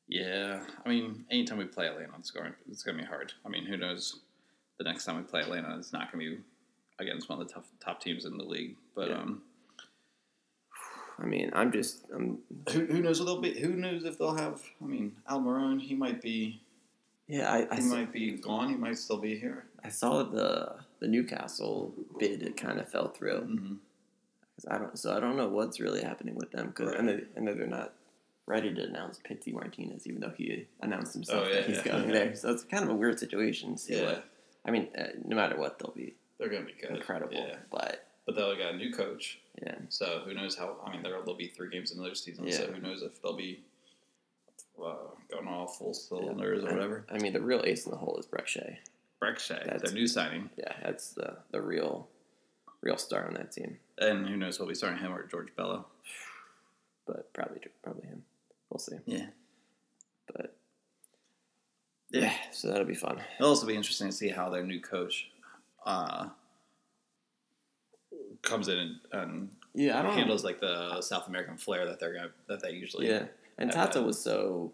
[0.07, 0.61] yeah.
[0.85, 3.33] I mean, anytime we play Atlanta, it's going it's going to be hard.
[3.45, 4.19] I mean, who knows?
[4.77, 6.41] The next time we play Atlanta, it's not going to be
[6.99, 8.75] against one of the tough, top teams in the league.
[8.93, 9.15] But Yeah.
[9.17, 9.41] um,
[11.17, 12.39] I mean, I'm just I'm
[12.71, 13.57] who, who knows what they'll be?
[13.59, 14.61] Who knows if they'll have?
[14.81, 16.61] I mean, Almiron, he might be
[17.27, 17.51] yeah.
[17.51, 18.69] I I, he might be gone.
[18.69, 19.65] He might still be here.
[19.83, 22.43] I saw the the Newcastle bid.
[22.43, 23.41] It kind of fell through.
[23.41, 23.75] Mm-hmm.
[24.55, 24.97] 'Cause I don't.
[24.97, 26.67] So I don't know what's really happening with them.
[26.67, 26.99] Because Right.
[26.99, 27.93] I know I know they're not
[28.45, 31.83] ready to announce Pity Martinez, even though he announced himself Oh, yeah, that he's yeah.
[31.91, 32.35] going there.
[32.35, 33.77] So it's kind of a weird situation.
[33.77, 34.25] See Yeah, what
[34.65, 34.89] I mean.
[34.97, 36.91] Uh, no matter what, they'll be they're going to be good.
[36.91, 37.33] incredible.
[37.33, 39.39] Yeah, But but they'll got a new coach.
[39.61, 40.79] yeah, So who knows how?
[40.85, 42.49] I mean, there will be three games in their season.
[42.51, 43.63] So who knows if they'll be
[44.81, 44.95] uh,
[45.29, 47.05] going all full cylinders or I- whatever.
[47.09, 48.79] I mean, the real ace in the hole is Brek Shea.
[49.21, 52.09] Brek Shea, That's- their new signing, Yeah, that's the the real
[52.81, 53.79] real star on that team.
[53.99, 55.85] And who knows we'll be starting him or George Bello.
[57.07, 58.23] But probably probably him.
[58.69, 58.95] We'll see.
[59.05, 59.27] Yeah,
[60.33, 60.55] But
[62.11, 63.21] yeah, so that'll be fun.
[63.39, 65.29] it'll also be interesting to see how their new coach
[65.85, 66.29] uh,
[68.41, 72.13] comes in and, and Yeah, I don't handles like the South American flair that they're
[72.13, 73.07] gonna that they usually.
[73.07, 73.25] Yeah,
[73.57, 74.05] and Tata that.
[74.05, 74.71] was so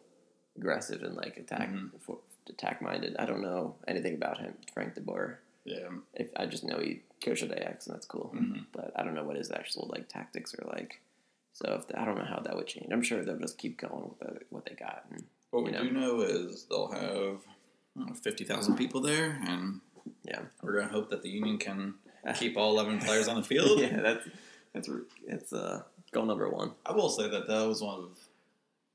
[0.57, 1.89] aggressive and like attack Mhm.
[2.01, 3.15] for, attack minded.
[3.17, 5.39] I don't know anything about him, Frank De Boer.
[5.65, 5.89] yeah.
[6.13, 8.65] If I just know he coached at Ajax and that's cool, Mhm.
[8.71, 11.01] but I don't know what his actual like tactics are like.
[11.53, 12.87] So if I don't know how that would change.
[12.91, 15.05] I'm sure they'll just keep going with the, what they got.
[15.11, 15.83] And, What we know.
[15.83, 17.41] do know is they'll have
[18.23, 19.81] fifty thousand people there, and
[20.23, 21.95] yeah, we're gonna hope that the union can
[22.35, 23.79] keep all eleven players on the field.
[23.81, 24.27] yeah, that's
[24.73, 24.89] that's
[25.27, 26.71] that's uh goal number one.
[26.85, 28.17] I will say that that was one of.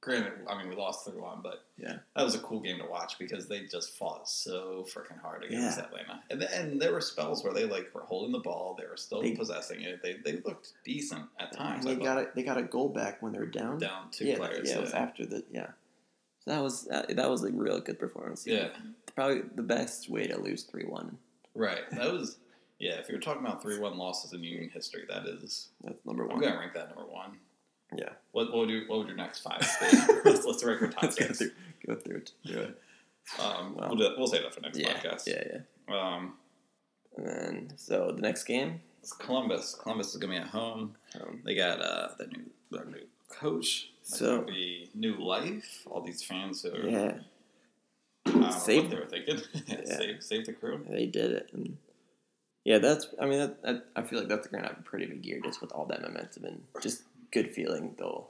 [0.06, 1.98] Granted, I mean we lost three one, but Yeah.
[2.14, 5.78] that was a cool game to watch because they just fought so freaking hard against
[5.78, 5.84] Yeah.
[5.84, 8.86] Atlanta, and th- and there were spells where they like were holding the ball, they
[8.86, 11.84] were still They- possessing it, they they looked decent at times.
[11.84, 13.78] they got a, they got a goal back when they were down.
[13.78, 14.70] down two yeah, players.
[14.70, 15.72] yeah, it was after the yeah.
[16.44, 18.46] So that was that, that was a real good performance.
[18.46, 18.68] yeah,
[19.16, 21.18] probably the best way to lose three one.
[21.54, 21.90] right.
[21.90, 22.38] That was
[22.78, 22.92] yeah.
[23.00, 26.36] If you're talking about three one losses in Union history, that is That's number one.
[26.36, 27.38] I'm gonna rank that number one.
[27.96, 28.10] Yeah.
[28.32, 29.60] What, what would you what would your next five
[30.24, 31.38] let's, let's rank our top Let's go six.
[31.38, 31.50] through
[31.86, 32.32] go through it.
[32.44, 32.78] Do it.
[33.40, 33.88] Um, Wow.
[33.88, 35.26] we'll, do, we'll save that for next Yeah, podcast.
[35.26, 35.42] yeah,
[35.88, 35.94] yeah.
[36.16, 36.34] Um,
[37.16, 39.74] And then so the next game, it's Columbus.
[39.74, 40.94] Columbus is gonna be at home.
[41.20, 43.90] um, They got uh, the new their new coach.
[44.02, 45.82] So- be new life.
[45.90, 47.12] All these fans who are, yeah,
[48.32, 49.40] know Save- what they were thinking.
[49.66, 49.84] Yeah.
[49.84, 50.84] save save the crew.
[50.88, 51.50] they did it.
[51.52, 51.76] And
[52.64, 53.08] yeah, that's.
[53.20, 55.60] I mean, that, that, I feel like that's gonna have a pretty big year just
[55.60, 57.94] with all that momentum and just good feeling.
[57.98, 58.28] Though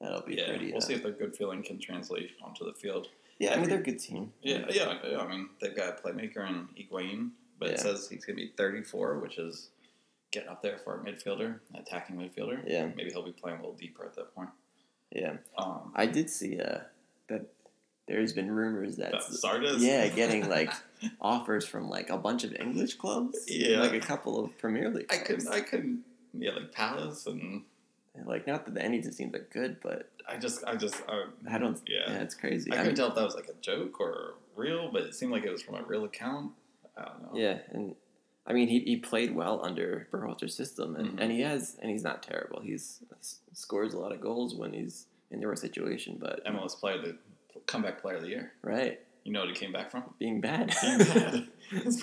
[0.00, 0.66] that'll be Yeah, pretty.
[0.68, 3.08] we'll uh, see if their good feeling can translate onto the field.
[3.38, 4.32] Yeah, I mean they're a good team.
[4.42, 5.18] Yeah, yeah, yeah.
[5.18, 8.52] I mean, they've got a playmaker in Higuain, but it says he's going to be
[8.56, 9.70] 34, which is
[10.30, 12.60] getting up there for a midfielder, attacking midfielder.
[12.66, 14.50] Yeah, Maybe he'll be playing a little deeper at that point.
[15.10, 15.34] yeah.
[15.58, 16.78] Um, I did see uh,
[17.28, 17.46] that
[18.06, 19.80] there's been rumors that Zardes.
[19.80, 20.72] yeah, getting like
[21.20, 23.38] offers from like a bunch of English clubs.
[23.48, 23.80] Yeah.
[23.80, 25.06] like a couple of Premier League.
[25.10, 25.26] I clubs.
[25.44, 27.62] couldn't, I couldn't, yeah, like Palace, and
[28.24, 31.02] like not that the any of the teams are good, but I just, I just,
[31.08, 31.80] uh, I don't.
[31.86, 32.12] Yeah.
[32.12, 32.70] Yeah, it's crazy.
[32.70, 35.14] I I couldn't mean, tell if that was like a joke or real, but it
[35.14, 36.52] seemed like it was from a real account.
[36.96, 37.30] I don't know.
[37.38, 37.94] yeah, and
[38.46, 41.20] I mean he, he played well under Berhalter's system, and, Mhm.
[41.22, 42.60] and he has and he's not terrible.
[42.62, 43.02] He's
[43.52, 47.16] scores a lot of goals when he's in the right situation, but MLS player, the
[47.66, 48.52] comeback player of the year.
[48.62, 50.04] right, You know what he came back from?
[50.20, 50.72] being bad.
[50.80, 51.48] Being bad.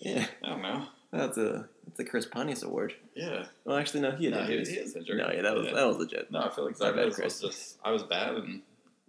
[0.00, 0.86] yeah, I don't know.
[1.12, 2.94] that's a that's a Chris Pontius award.
[3.14, 3.46] Yeah.
[3.64, 4.68] Well, actually, no, he had No, he, injuries.
[4.68, 5.18] he is injured.
[5.18, 5.74] No, yeah, that was Yeah.
[5.74, 6.30] that was legit.
[6.30, 7.42] No, I feel like bad, Zardes Chris.
[7.42, 8.62] was just I was bad and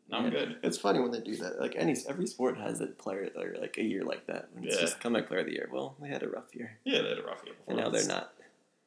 [0.09, 0.31] now I'm Yeah.
[0.31, 0.57] good.
[0.63, 1.59] It's funny when they do that.
[1.59, 4.49] Like any every sport has a player or like a year like that.
[4.53, 4.81] When it's Yeah.
[4.81, 5.69] just comeback player of the year.
[5.71, 7.73] Well, they had a rough year, Yeah, they had a rough year before.
[7.73, 8.33] and now they're not.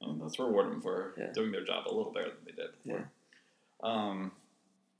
[0.00, 1.32] well, let's reward them for Yeah.
[1.32, 3.10] doing their job a little better than they did before.
[3.82, 4.32] Um,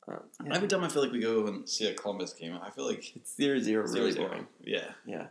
[0.09, 0.55] Um, yeah.
[0.57, 3.15] Every time I feel like we go and see a Columbus game, I feel like
[3.15, 4.29] It's zero zero zero really zero.
[4.29, 4.49] boring.
[4.61, 4.95] Yeah.
[5.07, 5.29] Yeah.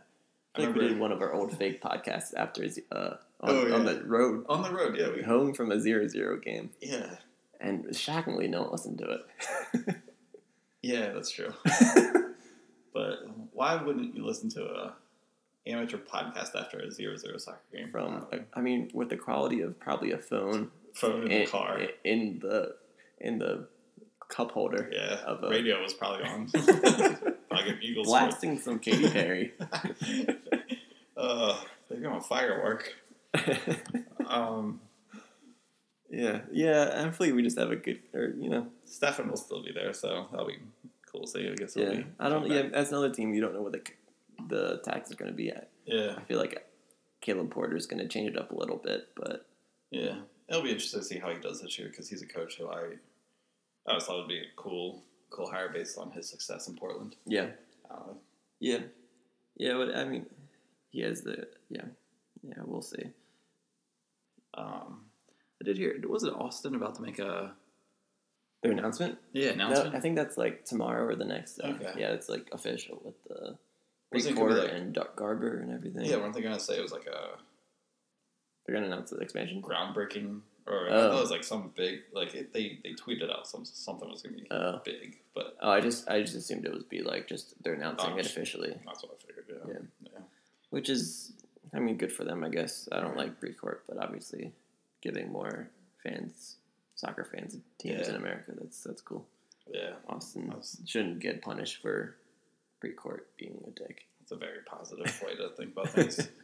[0.54, 3.50] I I think we remember- did one of our old fake podcasts after uh, on,
[3.50, 5.10] Oh, on the road On the road, yeah.
[5.14, 7.16] We, home from a zero zero game, yeah.
[7.60, 9.96] and shockingly, no one listened to it.
[10.84, 11.52] Yeah, that's true.
[12.92, 13.18] but
[13.52, 14.94] why wouldn't you listen to a
[15.64, 17.88] amateur podcast after a zero zero soccer game?
[17.88, 21.80] from, I mean, with the quality of probably a phone phone in the car.
[22.02, 22.74] in the
[23.20, 23.68] in the
[24.28, 25.20] cup holder, yeah.
[25.24, 26.50] of a- Radio was probably on.
[27.52, 28.08] like Eagles.
[28.08, 29.52] blasting some Katy Perry.
[31.16, 32.92] uh, they're going firework.
[34.26, 34.80] Um,
[36.10, 37.02] Yeah, yeah.
[37.04, 40.26] Hopefully, we just have a good, or you know, Stefan will still be there, so
[40.30, 40.58] that'll be
[41.10, 41.26] cool.
[41.26, 41.74] So I guess.
[41.76, 41.90] yeah.
[41.90, 42.50] be I don't.
[42.50, 42.72] Yeah, back.
[42.74, 43.82] as another team, you don't know what the
[44.48, 45.68] the tax is going to be at.
[45.86, 46.14] Yeah.
[46.18, 46.66] I feel like
[47.20, 49.46] Caleb Porter is going to change it up a little bit, but
[49.90, 50.16] Yeah,
[50.48, 52.68] it'll be interesting to see how he does this year because he's a coach who
[52.68, 52.80] I,
[53.86, 57.16] I always thought would be a cool, cool hire based on his success in Portland.
[57.26, 57.48] yeah,
[57.90, 58.14] Uh,
[58.60, 58.80] yeah,
[59.56, 59.74] yeah.
[59.74, 60.26] But I mean,
[60.90, 61.84] he has the yeah,
[62.42, 62.62] yeah.
[62.64, 63.04] We'll see.
[64.54, 65.06] Um,
[65.60, 67.54] I did hear was it Austin about to make a
[68.62, 69.18] Their announcement.
[69.32, 69.94] yeah No, announcement?
[69.94, 71.54] I think that's like tomorrow or the next.
[71.56, 71.68] Day.
[71.68, 71.92] Okay.
[71.96, 73.56] Yeah, it's like official with the
[74.12, 76.04] Wasn't it gonna be Precourt like- and Don Garber and everything.
[76.04, 77.38] yeah, weren't they gonna say it was like a
[78.66, 79.62] they're gonna announce the expansion.
[79.62, 81.08] groundbreaking or I Oh.
[81.10, 84.22] thought it was like some big like it, they they tweeted out some something was
[84.22, 84.80] gonna be Oh.
[84.84, 88.12] big, but Oh, I just I just assumed it would be like just they're announcing
[88.12, 89.46] Oh, it officially, that's what I figured.
[89.48, 90.10] Yeah, Yeah.
[90.12, 90.20] yeah.
[90.70, 91.32] which is
[91.74, 92.88] I mean good for them I guess.
[92.92, 94.52] I don't like Precourt, but obviously
[95.00, 95.68] giving more
[96.02, 96.56] fans,
[96.94, 98.10] soccer fans, teams Yeah.
[98.10, 99.26] in America that's that's cool.
[99.72, 99.92] yeah.
[100.08, 102.16] Austin That's- shouldn't get punished for
[102.82, 104.06] Precourt being a dick.
[104.22, 106.28] It's a very positive way to think about things.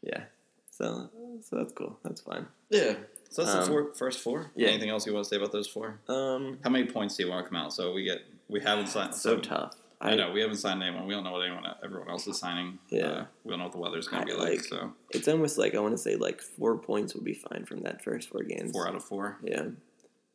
[0.00, 0.24] Yeah,
[0.70, 1.10] so
[1.42, 1.98] so that's cool.
[2.04, 2.46] That's fine.
[2.70, 2.94] Yeah.
[3.30, 4.52] So that's Um, the four, first four.
[4.54, 4.68] yeah.
[4.68, 5.98] Anything else you want to say about those four?
[6.06, 7.72] Um, How many points do you want to come out?
[7.72, 9.12] So we get we haven't signed.
[9.16, 9.74] so tough.
[10.00, 11.06] I know we haven't signed anyone.
[11.06, 12.78] We don't know what anyone everyone else is signing.
[12.88, 13.06] Yeah.
[13.06, 14.50] Uh, we don't know what the weather's going I to be like.
[14.50, 17.64] like- So It's almost like I want to say like four points would be fine
[17.66, 18.70] from that first four games.
[18.72, 19.38] four out of four.
[19.42, 19.66] Yeah,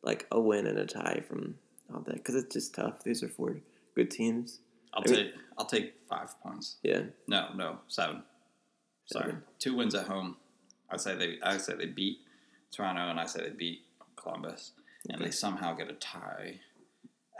[0.02, 1.54] like a win and a tie from
[1.92, 3.02] all that because it's just tough.
[3.04, 3.56] These are four
[3.94, 4.60] good teams.
[4.92, 6.76] I'll I mean- take I'll take five points.
[6.82, 8.22] Yeah, No, no, seven.
[9.06, 9.42] Sorry, Seven.
[9.58, 10.36] two wins at home.
[10.90, 12.18] I say they I say they beat
[12.70, 13.80] Toronto, and I say they beat
[14.16, 14.72] Columbus,
[15.08, 15.26] and Okay.
[15.26, 16.60] they somehow get a tie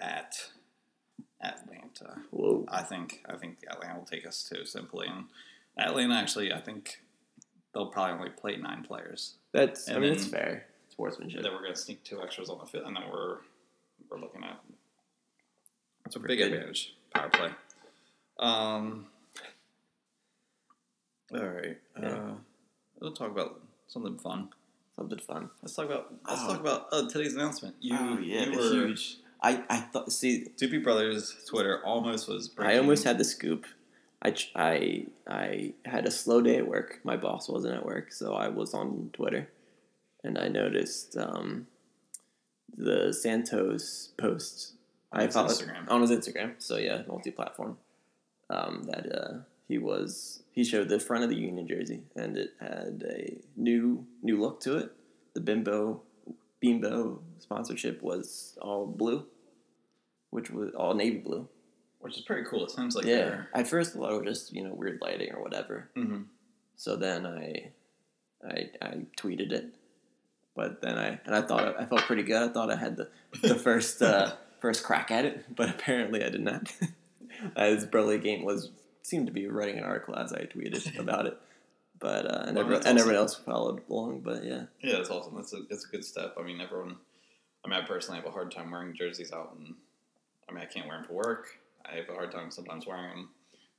[0.00, 0.50] at
[1.44, 2.20] Atlanta.
[2.30, 2.64] whoa.
[2.68, 5.24] I think I think Atlanta will take us to simply, and
[5.78, 7.00] Atlanta actually I think
[7.72, 9.34] they'll probably only play nine players.
[9.52, 11.38] That's I mean it's then- fair sportsmanship.
[11.38, 13.38] And then we're gonna sneak two extras on the field, and then we're
[14.10, 14.60] we're looking at
[16.04, 16.52] that's a big good.
[16.52, 17.50] advantage power play.
[18.38, 19.06] Um.
[21.32, 21.78] All right.
[22.00, 22.08] Yeah.
[22.08, 22.32] Uh,
[23.00, 24.50] we'll talk about something fun.
[24.96, 25.50] Something fun.
[25.62, 26.48] Let's talk about let's Oh.
[26.48, 27.74] talk about uh, today's announcement.
[27.80, 29.16] You, oh yeah, you were huge.
[29.44, 32.48] I I thought see Doopy Brothers Twitter almost was.
[32.48, 32.74] Breaking.
[32.74, 33.66] I almost had the scoop.
[34.22, 37.00] I, I I had a slow day at work.
[37.04, 39.50] My boss wasn't at work, so I was on Twitter,
[40.24, 41.66] and I noticed um,
[42.74, 44.72] the Santos post.
[45.12, 45.88] I his Instagram.
[45.88, 46.54] on his Instagram.
[46.58, 47.76] So yeah, multi-platform.
[48.50, 52.54] Um, that uh, he was he showed the front of the Union jersey, and it
[52.60, 54.92] had a new new look to it.
[55.34, 56.00] The bimbo
[56.60, 59.26] bimbo sponsorship was all blue,
[60.34, 61.48] which was all navy blue.
[62.00, 62.64] which is pretty cool.
[62.64, 63.42] It sounds like Yeah.
[63.54, 65.88] At first, I thought it was just you know weird lighting or whatever.
[65.94, 66.22] hmm
[66.76, 67.70] So then I,
[68.46, 69.66] I, I tweeted it,
[70.56, 72.42] but then I and I thought I felt pretty good.
[72.42, 73.08] I thought I had the
[73.42, 76.72] the first uh, first crack at it, but apparently I did not.
[77.56, 78.70] as Brotherly Game was
[79.02, 81.36] seemed to be writing an article as I tweeted about it,
[81.98, 84.20] but uh, and, Well, everyone, and everyone else followed along.
[84.20, 85.34] But yeah, Yeah, that's awesome.
[85.36, 86.34] That's a that's a good step.
[86.38, 86.96] I mean, everyone.
[87.64, 89.74] I mean, I personally have a hard time wearing jerseys out, and
[90.48, 91.58] I mean, I can't wear them for work.
[91.84, 93.30] I have a hard time sometimes wearing them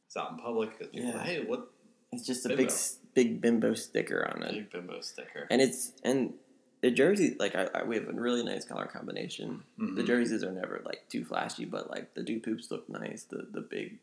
[0.08, 0.78] It's out in public.
[0.78, 1.17] 'cause people are Yeah.
[1.17, 1.71] like, hey, what
[2.12, 2.63] it's just a Bimbo.
[2.63, 2.71] big
[3.13, 4.51] big bimbo sticker on it.
[4.51, 5.47] big bimbo sticker?
[5.49, 6.34] and it's and
[6.82, 9.63] the jerseys like I, I we have a really nice color combination.
[9.78, 10.08] The Mhm.
[10.08, 13.23] jerseys are never like too flashy, but like the do poops look nice.
[13.23, 13.99] The the big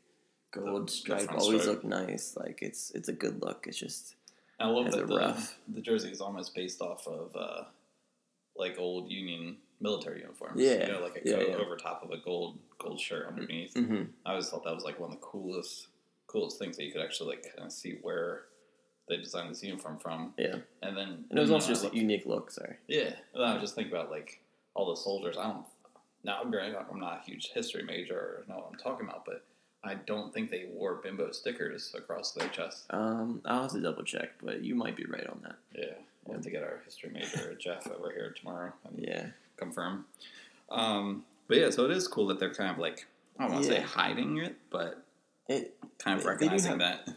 [0.51, 2.37] gold The- the stripe always look nice.
[2.37, 3.66] Like it's it's a good look.
[3.66, 4.16] It's just
[4.59, 5.59] I love that the, rough.
[5.68, 7.64] the jersey is almost based off of uh,
[8.57, 10.61] like old Union military uniforms.
[10.61, 11.57] Yeah, you know, like a yeah, coat yeah.
[11.57, 13.75] over top of a gold gold shirt underneath.
[13.75, 15.88] hmm I always thought that was like one of the coolest
[16.27, 18.43] coolest things that you could actually like kind of see where
[19.09, 20.33] they designed this uniform from.
[20.38, 20.57] yeah.
[20.83, 22.51] And then And it was also just looked- a unique look.
[22.51, 22.77] Sorry.
[22.88, 24.41] Yeah, and I just think about like
[24.75, 25.37] all the soldiers.
[25.37, 25.67] I don't.
[26.25, 29.45] Now, granted, I'm not a huge history major or know what I'm talking about, but
[29.83, 32.85] I don't think they wore bimbo stickers across their chest.
[32.91, 35.57] Um, I'll have to double check, but you might be right on that.
[35.75, 39.27] Yeah, we'll have to get our history major Jeff over here tomorrow and Yeah.
[39.57, 40.07] confirm.
[40.71, 43.07] Um, but yeah, so it is cool that they're kind of like
[43.39, 45.03] I don't want to say hiding it, but
[45.49, 47.09] It kind of they recognizing have- that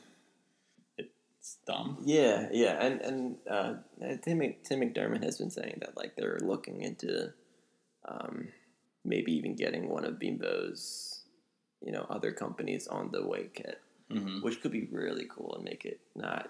[0.98, 1.98] it's dumb.
[2.06, 3.74] Yeah, yeah, and and uh,
[4.24, 7.34] Tim Tim McDermott has been saying that like they're looking into,
[8.08, 8.48] um,
[9.04, 11.22] maybe even getting one of Bimbo's,
[11.82, 13.80] you know, other companies on the away kit,
[14.12, 16.50] hmm which could be really cool and make it not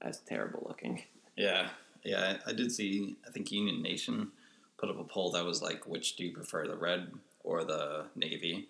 [0.00, 1.02] as terrible looking.
[1.38, 1.68] Yeah,
[2.04, 2.36] yeah.
[2.46, 3.16] I, did see.
[3.26, 4.32] I think Union Nation
[4.78, 7.12] put up a poll that was like, which do you prefer, the red
[7.44, 8.68] or the navy?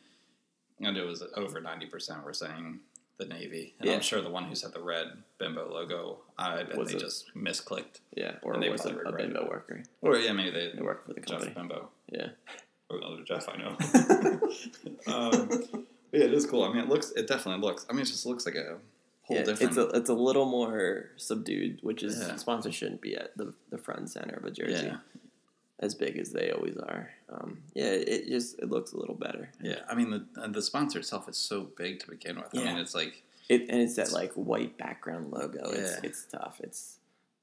[0.80, 2.78] And it was over ninety percent were saying
[3.18, 3.74] the navy.
[3.80, 3.96] And Yeah.
[3.96, 5.06] I'm sure the one who said the red
[5.38, 7.98] bimbo logo, I bet Was they it- just misclicked.
[8.16, 9.82] Yeah, or And they was a, probably a bimbo worker.
[10.02, 11.54] Or yeah, maybe they, They work for the Jeff company.
[11.54, 11.88] Bimbo.
[12.12, 12.28] Yeah.
[12.90, 13.76] Or another Jeff I know.
[15.12, 15.48] um,
[16.12, 16.62] yeah, it is cool.
[16.64, 17.10] I mean, it looks.
[17.12, 17.84] It definitely looks.
[17.90, 18.78] I mean, it just looks like a
[19.28, 19.70] whole yeah, different.
[19.70, 22.34] it's a it's a little more subdued, which is Yeah.
[22.36, 24.96] sponsor shouldn't be at the the front and center of a jersey yeah,
[25.80, 27.10] as big as they always are.
[27.30, 29.50] Um, yeah, it just it looks a little better.
[29.62, 29.80] yeah.
[29.88, 32.48] I mean, the the sponsor itself is so big to begin with.
[32.54, 35.70] I mean, it's like It and it's that like white background logo.
[35.70, 36.60] It's it's tough.
[36.62, 36.98] It's,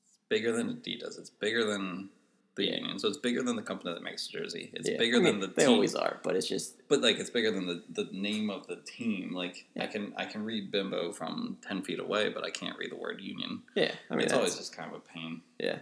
[0.07, 1.17] It's bigger than Adidas.
[1.19, 2.09] It's bigger than
[2.55, 2.97] the Union.
[2.99, 4.71] So it's bigger than the company that makes the jersey.
[4.73, 4.97] It's yeah.
[4.97, 5.73] bigger I mean, than the they team.
[5.73, 8.77] always are, but it's just But like it's bigger than the, the name of the
[8.77, 9.33] team.
[9.33, 12.91] Like I can I can read Bimbo from ten feet away, but I can't read
[12.91, 13.63] the word Union.
[13.75, 13.91] yeah.
[14.09, 15.41] I mean, it's always just kind of a pain.
[15.59, 15.79] yeah.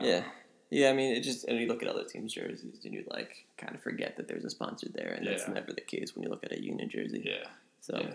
[0.00, 0.20] Yeah.
[0.20, 0.24] know.
[0.70, 3.44] Yeah, I mean, it just and you look at other teams' jerseys and you like
[3.58, 6.30] kind of forget that there's a sponsor there, and that's never the case when you
[6.30, 7.22] look at a Union jersey.
[7.26, 7.46] Yeah.
[7.80, 8.14] So yeah.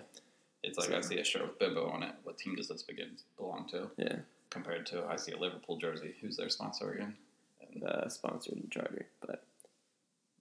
[0.63, 2.15] It's like I see a shirt with Bimbo on it.
[2.23, 3.91] What team does this begin belong to?
[3.97, 4.15] yeah,
[4.49, 6.15] Compared to I see a Liverpool jersey.
[6.19, 7.15] Who's their sponsor again?
[7.85, 9.43] Uh, sponsored the charter, but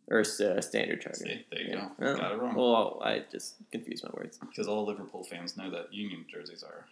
[0.08, 1.18] or uh, standard charter.
[1.18, 1.88] see, there you Yeah.
[1.98, 2.06] go.
[2.06, 2.54] Oh, Got it wrong.
[2.54, 4.38] Well, I just confused my words.
[4.38, 6.86] Because all Liverpool fans know that Union jerseys are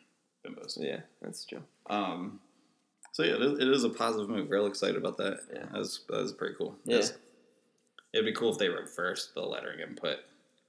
[0.44, 0.76] Bimbos.
[0.80, 1.62] Yeah, that's true.
[1.88, 2.40] Um,
[3.12, 4.50] so yeah, it is, a positive move.
[4.50, 5.38] Real excited about that.
[5.52, 5.66] Yeah.
[5.72, 6.76] that's that's pretty cool.
[6.84, 7.02] Yeah.
[8.12, 10.18] It'd be cool if they reversed the lettering and put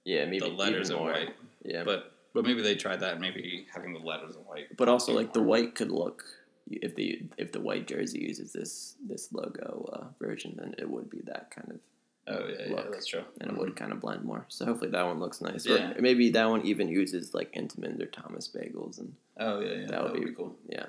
[0.03, 1.35] Yeah, maybe the letters in white.
[1.63, 3.19] Yeah, but But but maybe they tried that.
[3.19, 4.75] Maybe having the letters in white.
[4.77, 6.23] but also like the white could look
[6.69, 11.09] if the if the white jersey uses this this logo uh, version, then it would
[11.09, 11.79] be that kind of
[12.27, 12.91] Oh yeah, yeah, look.
[12.91, 13.21] that's true.
[13.39, 14.45] and it would kind of blend more.
[14.49, 15.63] So hopefully that one looks nice.
[15.65, 15.91] Yeah.
[15.95, 19.85] Or maybe that one even uses like Entenmann or Thomas Bagels, and Oh yeah, yeah,
[19.87, 20.55] that would be, cool.
[20.67, 20.87] Yeah,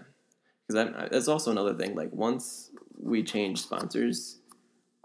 [0.67, 1.95] because that's also another thing.
[1.95, 4.39] Like once we change sponsors,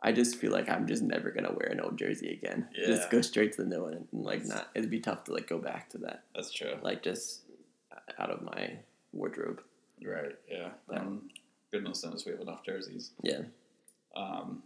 [0.01, 2.69] I just feel like I'm just never gonna wear an old jersey again.
[2.79, 2.87] Yeah.
[2.87, 4.69] Just go straight to the new one, and like not.
[4.73, 6.23] It'd be tough to like go back to that.
[6.33, 6.75] That's true.
[6.81, 7.41] Like just
[8.17, 8.77] out of my
[9.11, 9.61] wardrobe.
[10.03, 10.35] Right.
[10.49, 10.69] Yeah.
[10.95, 11.29] Um,
[11.71, 13.11] goodness knows we have enough jerseys.
[13.23, 13.41] Yeah.
[14.15, 14.63] Um,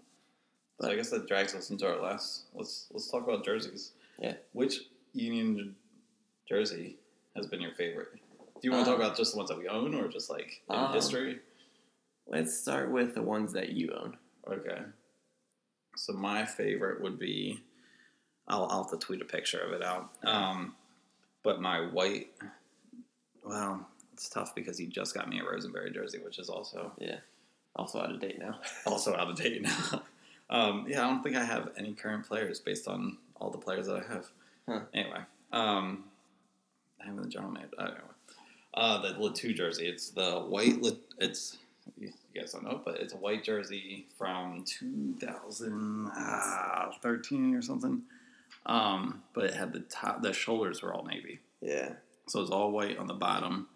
[0.82, 2.46] so I guess that drags us into our last.
[2.54, 3.92] Let's let's talk about jerseys.
[4.20, 4.34] Yeah.
[4.54, 4.82] Which
[5.14, 5.76] Union
[6.50, 6.98] jersey
[7.36, 8.10] has been your favorite?
[8.14, 10.30] Do you want to Um, talk about just the ones that we own, or just
[10.30, 11.40] like in um, history?
[12.28, 14.18] Let's start with the ones that you own.
[14.52, 14.82] Okay.
[15.98, 17.62] So my favorite would be.
[18.48, 20.10] I'll, I'll have to tweet a picture of it out.
[20.24, 20.76] Um,
[21.44, 22.28] but my white.
[23.44, 27.18] Well, it's tough because he just got me a Rosenberry jersey, which is also Yeah.
[27.76, 28.60] Also out of date now.
[28.88, 30.02] also out of date now.
[30.50, 33.88] um, yeah, I don't think I have any current players based on all the players
[33.88, 34.28] that I have.
[34.68, 34.80] Huh.
[34.94, 35.20] Anyway,
[35.52, 36.06] um,
[37.02, 37.66] I have the general man.
[37.78, 37.98] Anyway,
[38.74, 39.88] uh, the Le Toux jersey.
[39.88, 40.78] It's the white.
[41.20, 41.58] It's
[42.00, 48.02] you guys don't know, but it's a white jersey from 2013 or something.
[48.66, 50.22] Um, but it had the top.
[50.24, 51.94] The shoulders were all navy, Yeah.
[52.28, 53.68] so it was all white on the bottom.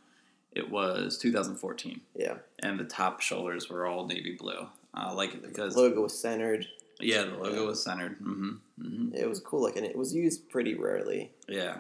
[0.54, 2.38] It was 2014 Yeah.
[2.64, 4.68] and the top shoulders were all navy blue.
[4.94, 6.66] I like it because Logo was centered.
[7.00, 8.18] yeah, the logo was centered.
[8.18, 9.86] hmm hmm It was cool looking.
[9.86, 11.32] It was used pretty rarely.
[11.48, 11.78] Yeah,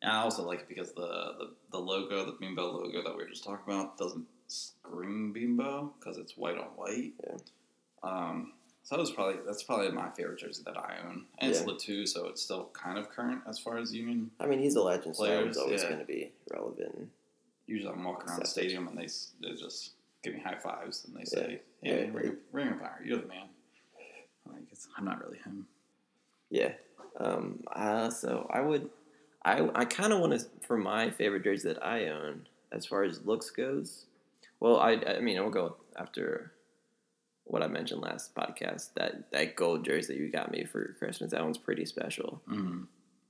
[0.00, 1.00] and I also like it because the,
[1.38, 5.92] the the logo, the Bimbo logo that we were just talking about, doesn't scream Bimbo
[5.98, 7.12] because it's white on white.
[7.26, 7.36] Yeah.
[8.04, 8.52] Um,
[8.84, 11.66] so that was probably that's probably my favorite jersey that I own, and it's Yeah.
[11.66, 14.30] Le Toux, so it's still kind of current as far as Union.
[14.38, 15.88] I mean, he's a legend, so Players, he's always yeah.
[15.88, 17.08] going to be relevant.
[17.66, 19.08] Usually, I'm walking around the stadium and they
[19.40, 21.92] they just give me high fives and they say, Yeah.
[21.94, 22.10] "Hey, Yeah.
[22.12, 23.48] ring, of- ring of fire, you're the man."
[24.46, 25.66] Like it's, I'm not really him.
[26.50, 26.72] Yeah.
[27.18, 28.90] Um, uh, so I would,
[29.44, 33.04] I, I kind of want to, for my favorite jersey that I own, as far
[33.04, 34.04] as looks goes,
[34.60, 36.52] well, I, I mean, I'll go after
[37.44, 38.90] what I mentioned last podcast.
[38.96, 42.40] That that gold jersey that you got me for Christmas, that one's pretty special.
[42.48, 42.86] Mm.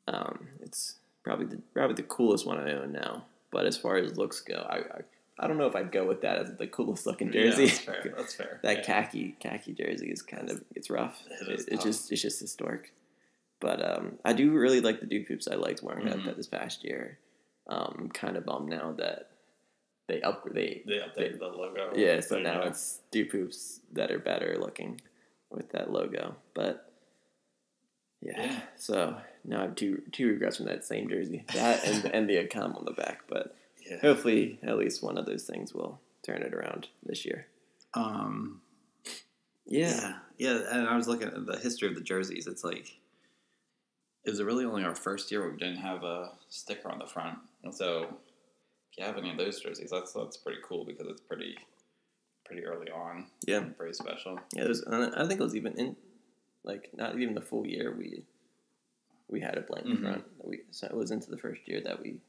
[0.09, 3.25] Um, it's probably the probably the coolest one I own now.
[3.55, 5.01] But as far as looks go, I, I,
[5.39, 7.63] I don't know if I'd go with that as the coolest looking jersey.
[7.65, 8.15] Yeah, that's fair.
[8.19, 8.61] That's fair.
[8.65, 8.83] that Yeah.
[8.85, 11.23] khaki khaki jersey is kind of it's rough.
[11.31, 12.93] It It is just it's just historic.
[13.61, 15.49] But um, I do really like the Duke hoops.
[15.49, 16.25] I liked wearing Mhm.
[16.27, 17.19] that this past year.
[17.67, 19.31] Um, I'm kind of bummed now that
[20.09, 20.83] they upgrade.
[20.87, 21.93] They updated the logo.
[21.97, 25.01] yeah, so now it's Duke hoops that are better looking
[25.51, 26.37] with that logo.
[26.53, 26.84] But
[28.25, 31.45] yeah, so now I have two two regrets from that same jersey.
[31.55, 33.23] That and and the account on the back.
[33.29, 33.55] But
[33.89, 33.99] yeah.
[34.01, 37.47] hopefully, at least one of those things will turn it around this year.
[37.95, 38.61] Um,
[39.67, 40.15] Yeah.
[40.39, 40.63] yeah, yeah.
[40.73, 42.47] And I was looking at the history of the jerseys.
[42.47, 42.99] It's like
[44.25, 47.07] it was really only our first year where we didn't have a sticker on the
[47.07, 48.05] front, and so
[48.91, 51.57] if you have any of those jerseys, that's that's pretty cool because it's pretty
[52.47, 53.27] pretty early on.
[53.47, 53.61] Yeah.
[53.77, 54.39] pretty special.
[54.55, 55.97] Yeah, there's, I think it was even in,
[56.65, 58.25] like, not even the full year we
[59.29, 60.01] we had a blank Mhm.
[60.01, 60.25] front.
[60.45, 62.21] We so it was into the first year that we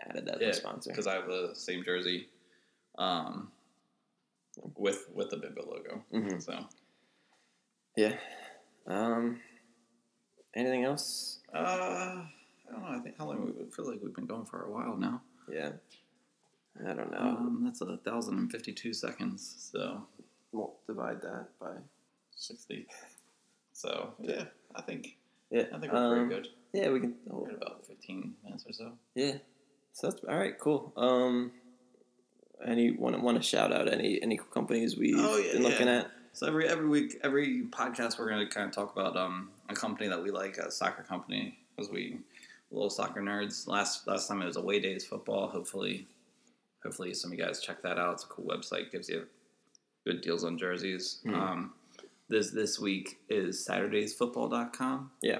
[0.00, 0.90] added that Yeah, sponsor.
[0.90, 2.28] because I have the same jersey,
[2.98, 3.52] um,
[4.76, 6.04] with with the Bimbo logo.
[6.10, 6.66] hmm So
[7.96, 8.18] Yeah.
[8.86, 9.40] Um.
[10.54, 11.40] Anything else?
[11.54, 12.26] uh, I
[12.70, 12.88] don't know.
[12.88, 15.22] I think how long we feel like we've been going for a while now.
[15.50, 15.72] Yeah.
[16.86, 17.18] I don't know.
[17.18, 19.70] Um, that's a thousand and fifty-two seconds.
[19.72, 20.06] So
[20.52, 21.76] we'll divide that by.
[22.34, 22.86] sixty.
[23.72, 24.44] So yeah,
[24.74, 25.16] I think
[25.50, 25.64] Yeah.
[25.74, 26.48] I think we're um, pretty good.
[26.72, 27.14] Yeah, we can.
[27.26, 28.92] We're at about fifteen minutes or so.
[29.14, 29.38] Yeah.
[29.92, 30.58] So that's all right.
[30.58, 30.92] Cool.
[30.96, 31.52] Um.
[32.64, 36.00] Any want want to shout out any any companies we've Oh, yeah, been looking yeah.
[36.00, 36.10] at?
[36.32, 39.74] So every every week, every podcast, we're going to kind of talk about um, a
[39.74, 42.18] company that we like, a soccer company, because we
[42.70, 43.66] little soccer nerds.
[43.66, 45.48] Last last time it was Away Days Football.
[45.48, 46.06] Hopefully,
[46.84, 48.14] hopefully some of you guys check that out.
[48.14, 48.92] It's a cool website.
[48.92, 49.26] Gives you
[50.06, 51.18] good deals on jerseys.
[51.26, 51.34] Mhm.
[51.34, 51.74] Um,
[52.28, 55.10] this this week is SaturdaysFootball.com.
[55.22, 55.38] Yeah.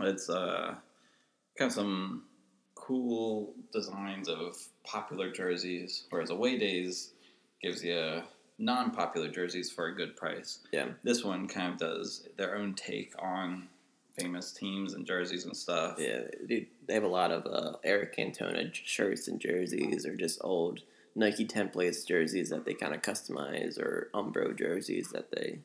[0.00, 0.74] It's uh
[1.58, 2.24] kind of some
[2.74, 7.12] cool designs of popular jerseys, whereas Away Days
[7.62, 8.22] gives you
[8.58, 10.60] non-popular jerseys for a good price.
[10.72, 10.88] Yeah.
[11.02, 13.68] This one kind of does their own take on
[14.18, 15.96] famous teams and jerseys and stuff.
[15.98, 20.38] Yeah, dude, they have a lot of uh, Eric Cantona shirts and jerseys, or just
[20.42, 20.80] old
[21.14, 25.60] Nike templates jerseys that they kind of customize, or Umbro jerseys that they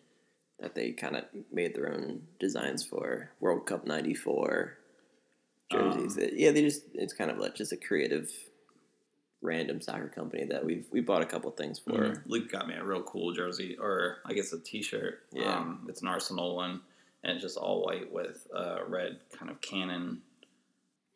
[0.59, 3.31] that they kind of made their own designs for.
[3.39, 4.77] World Cup '94
[5.71, 6.17] jerseys.
[6.17, 8.31] Um, yeah, they just it's kind of like just a creative,
[9.41, 11.91] random soccer company that we've we bought a couple things for.
[11.91, 12.21] Mhm.
[12.27, 15.23] Luke got me a real cool jersey, or I guess a T-shirt.
[15.31, 15.55] Yeah.
[15.57, 16.81] um, it's an Arsenal one,
[17.23, 20.21] and it's just all white with uh, red kind of cannon.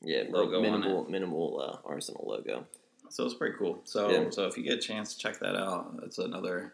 [0.02, 2.66] Yeah, Logo on minimal minimal uh, Arsenal logo.
[3.10, 3.82] So it's pretty cool.
[3.86, 4.30] So Yeah.
[4.30, 6.00] so if you get a chance, to check that out.
[6.04, 6.74] It's another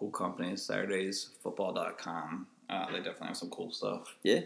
[0.00, 0.52] cool company.
[0.52, 2.46] SaturdaysFootball.com.
[2.68, 4.16] Uh, they definitely have some cool stuff.
[4.22, 4.40] Yeah,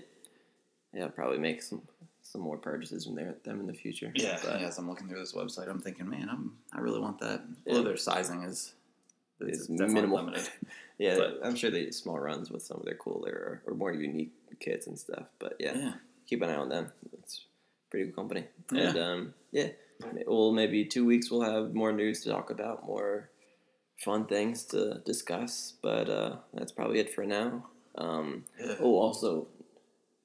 [0.93, 1.83] yeah, I'll probably make some
[2.23, 4.11] some more purchases from there them in the future.
[4.15, 7.19] Yeah, But- as I'm looking through this website, I'm thinking, man, I'm I really want
[7.21, 7.43] that.
[7.67, 7.73] Yeah.
[7.75, 8.75] Although their sizing is
[9.41, 10.33] it's minimal.
[10.99, 13.75] Yeah, But- I'm sure they do small runs with some of their cooler or, or
[13.75, 15.27] more unique kits and stuff.
[15.41, 15.93] But yeah, Yeah.
[16.27, 16.93] keep an eye on them.
[17.19, 17.45] It's
[17.87, 18.45] a pretty good company.
[18.73, 18.89] Yeah.
[18.91, 19.69] And um, yeah,
[20.27, 23.29] well, maybe two weeks we'll have more news to talk about, more
[23.99, 25.75] fun things to discuss.
[25.83, 27.67] But uh, that's probably it for now.
[27.97, 28.45] Um,
[28.81, 29.47] oh, also,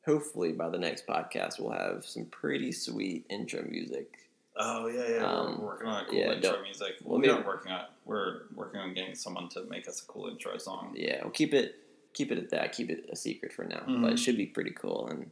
[0.06, 4.12] hopefully by the next podcast we'll have some pretty sweet intro music.
[4.58, 5.26] Oh yeah, yeah.
[5.26, 6.96] Um, we're working on a cool yeah, intro music.
[7.04, 7.86] well, Well, we maybe- aren't working on.
[8.06, 10.94] We're working on getting someone to make us a cool intro song.
[10.96, 11.76] Yeah, we'll keep it
[12.14, 12.74] keep it at that.
[12.74, 14.02] Keep it a secret for now, Mhm.
[14.02, 15.08] but it should be pretty cool.
[15.08, 15.30] And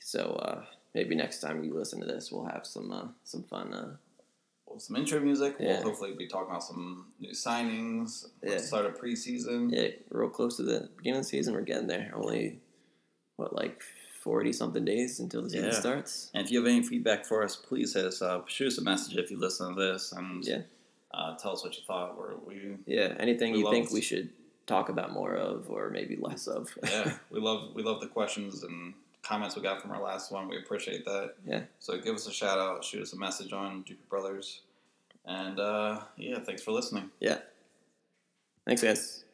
[0.00, 0.64] so uh,
[0.94, 3.98] maybe next time you listen to this, we'll have some uh, some fun.
[4.78, 5.56] Some intro music.
[5.60, 5.78] Yeah.
[5.78, 8.26] We'll hopefully be talking about some new signings.
[8.42, 8.58] Yeah.
[8.58, 9.70] Start of preseason.
[9.72, 11.54] yeah, real close to the beginning of the season.
[11.54, 12.10] We're getting there.
[12.14, 12.60] Only
[13.36, 13.82] what like
[14.22, 15.80] forty something days until the season Yeah.
[15.80, 16.30] starts.
[16.34, 18.48] And if you have any feedback for us, please hit us up.
[18.48, 20.62] Shoot us a message if you listen to this, and Yeah.
[21.12, 22.16] uh, tell us what you thought.
[22.16, 24.30] We're, we Yeah, anything We you love- think we should
[24.66, 26.76] talk about more of, or maybe less of.
[26.84, 30.48] yeah, we love we love the questions and comments we got from our last one.
[30.48, 31.34] We appreciate that.
[31.46, 31.62] Yeah.
[31.78, 34.62] So give us a shout out, shoot us a message on Doopy Brothers,
[35.24, 37.10] and uh, yeah, thanks for listening.
[37.20, 37.38] Yeah.
[38.66, 39.24] Thanks, guys.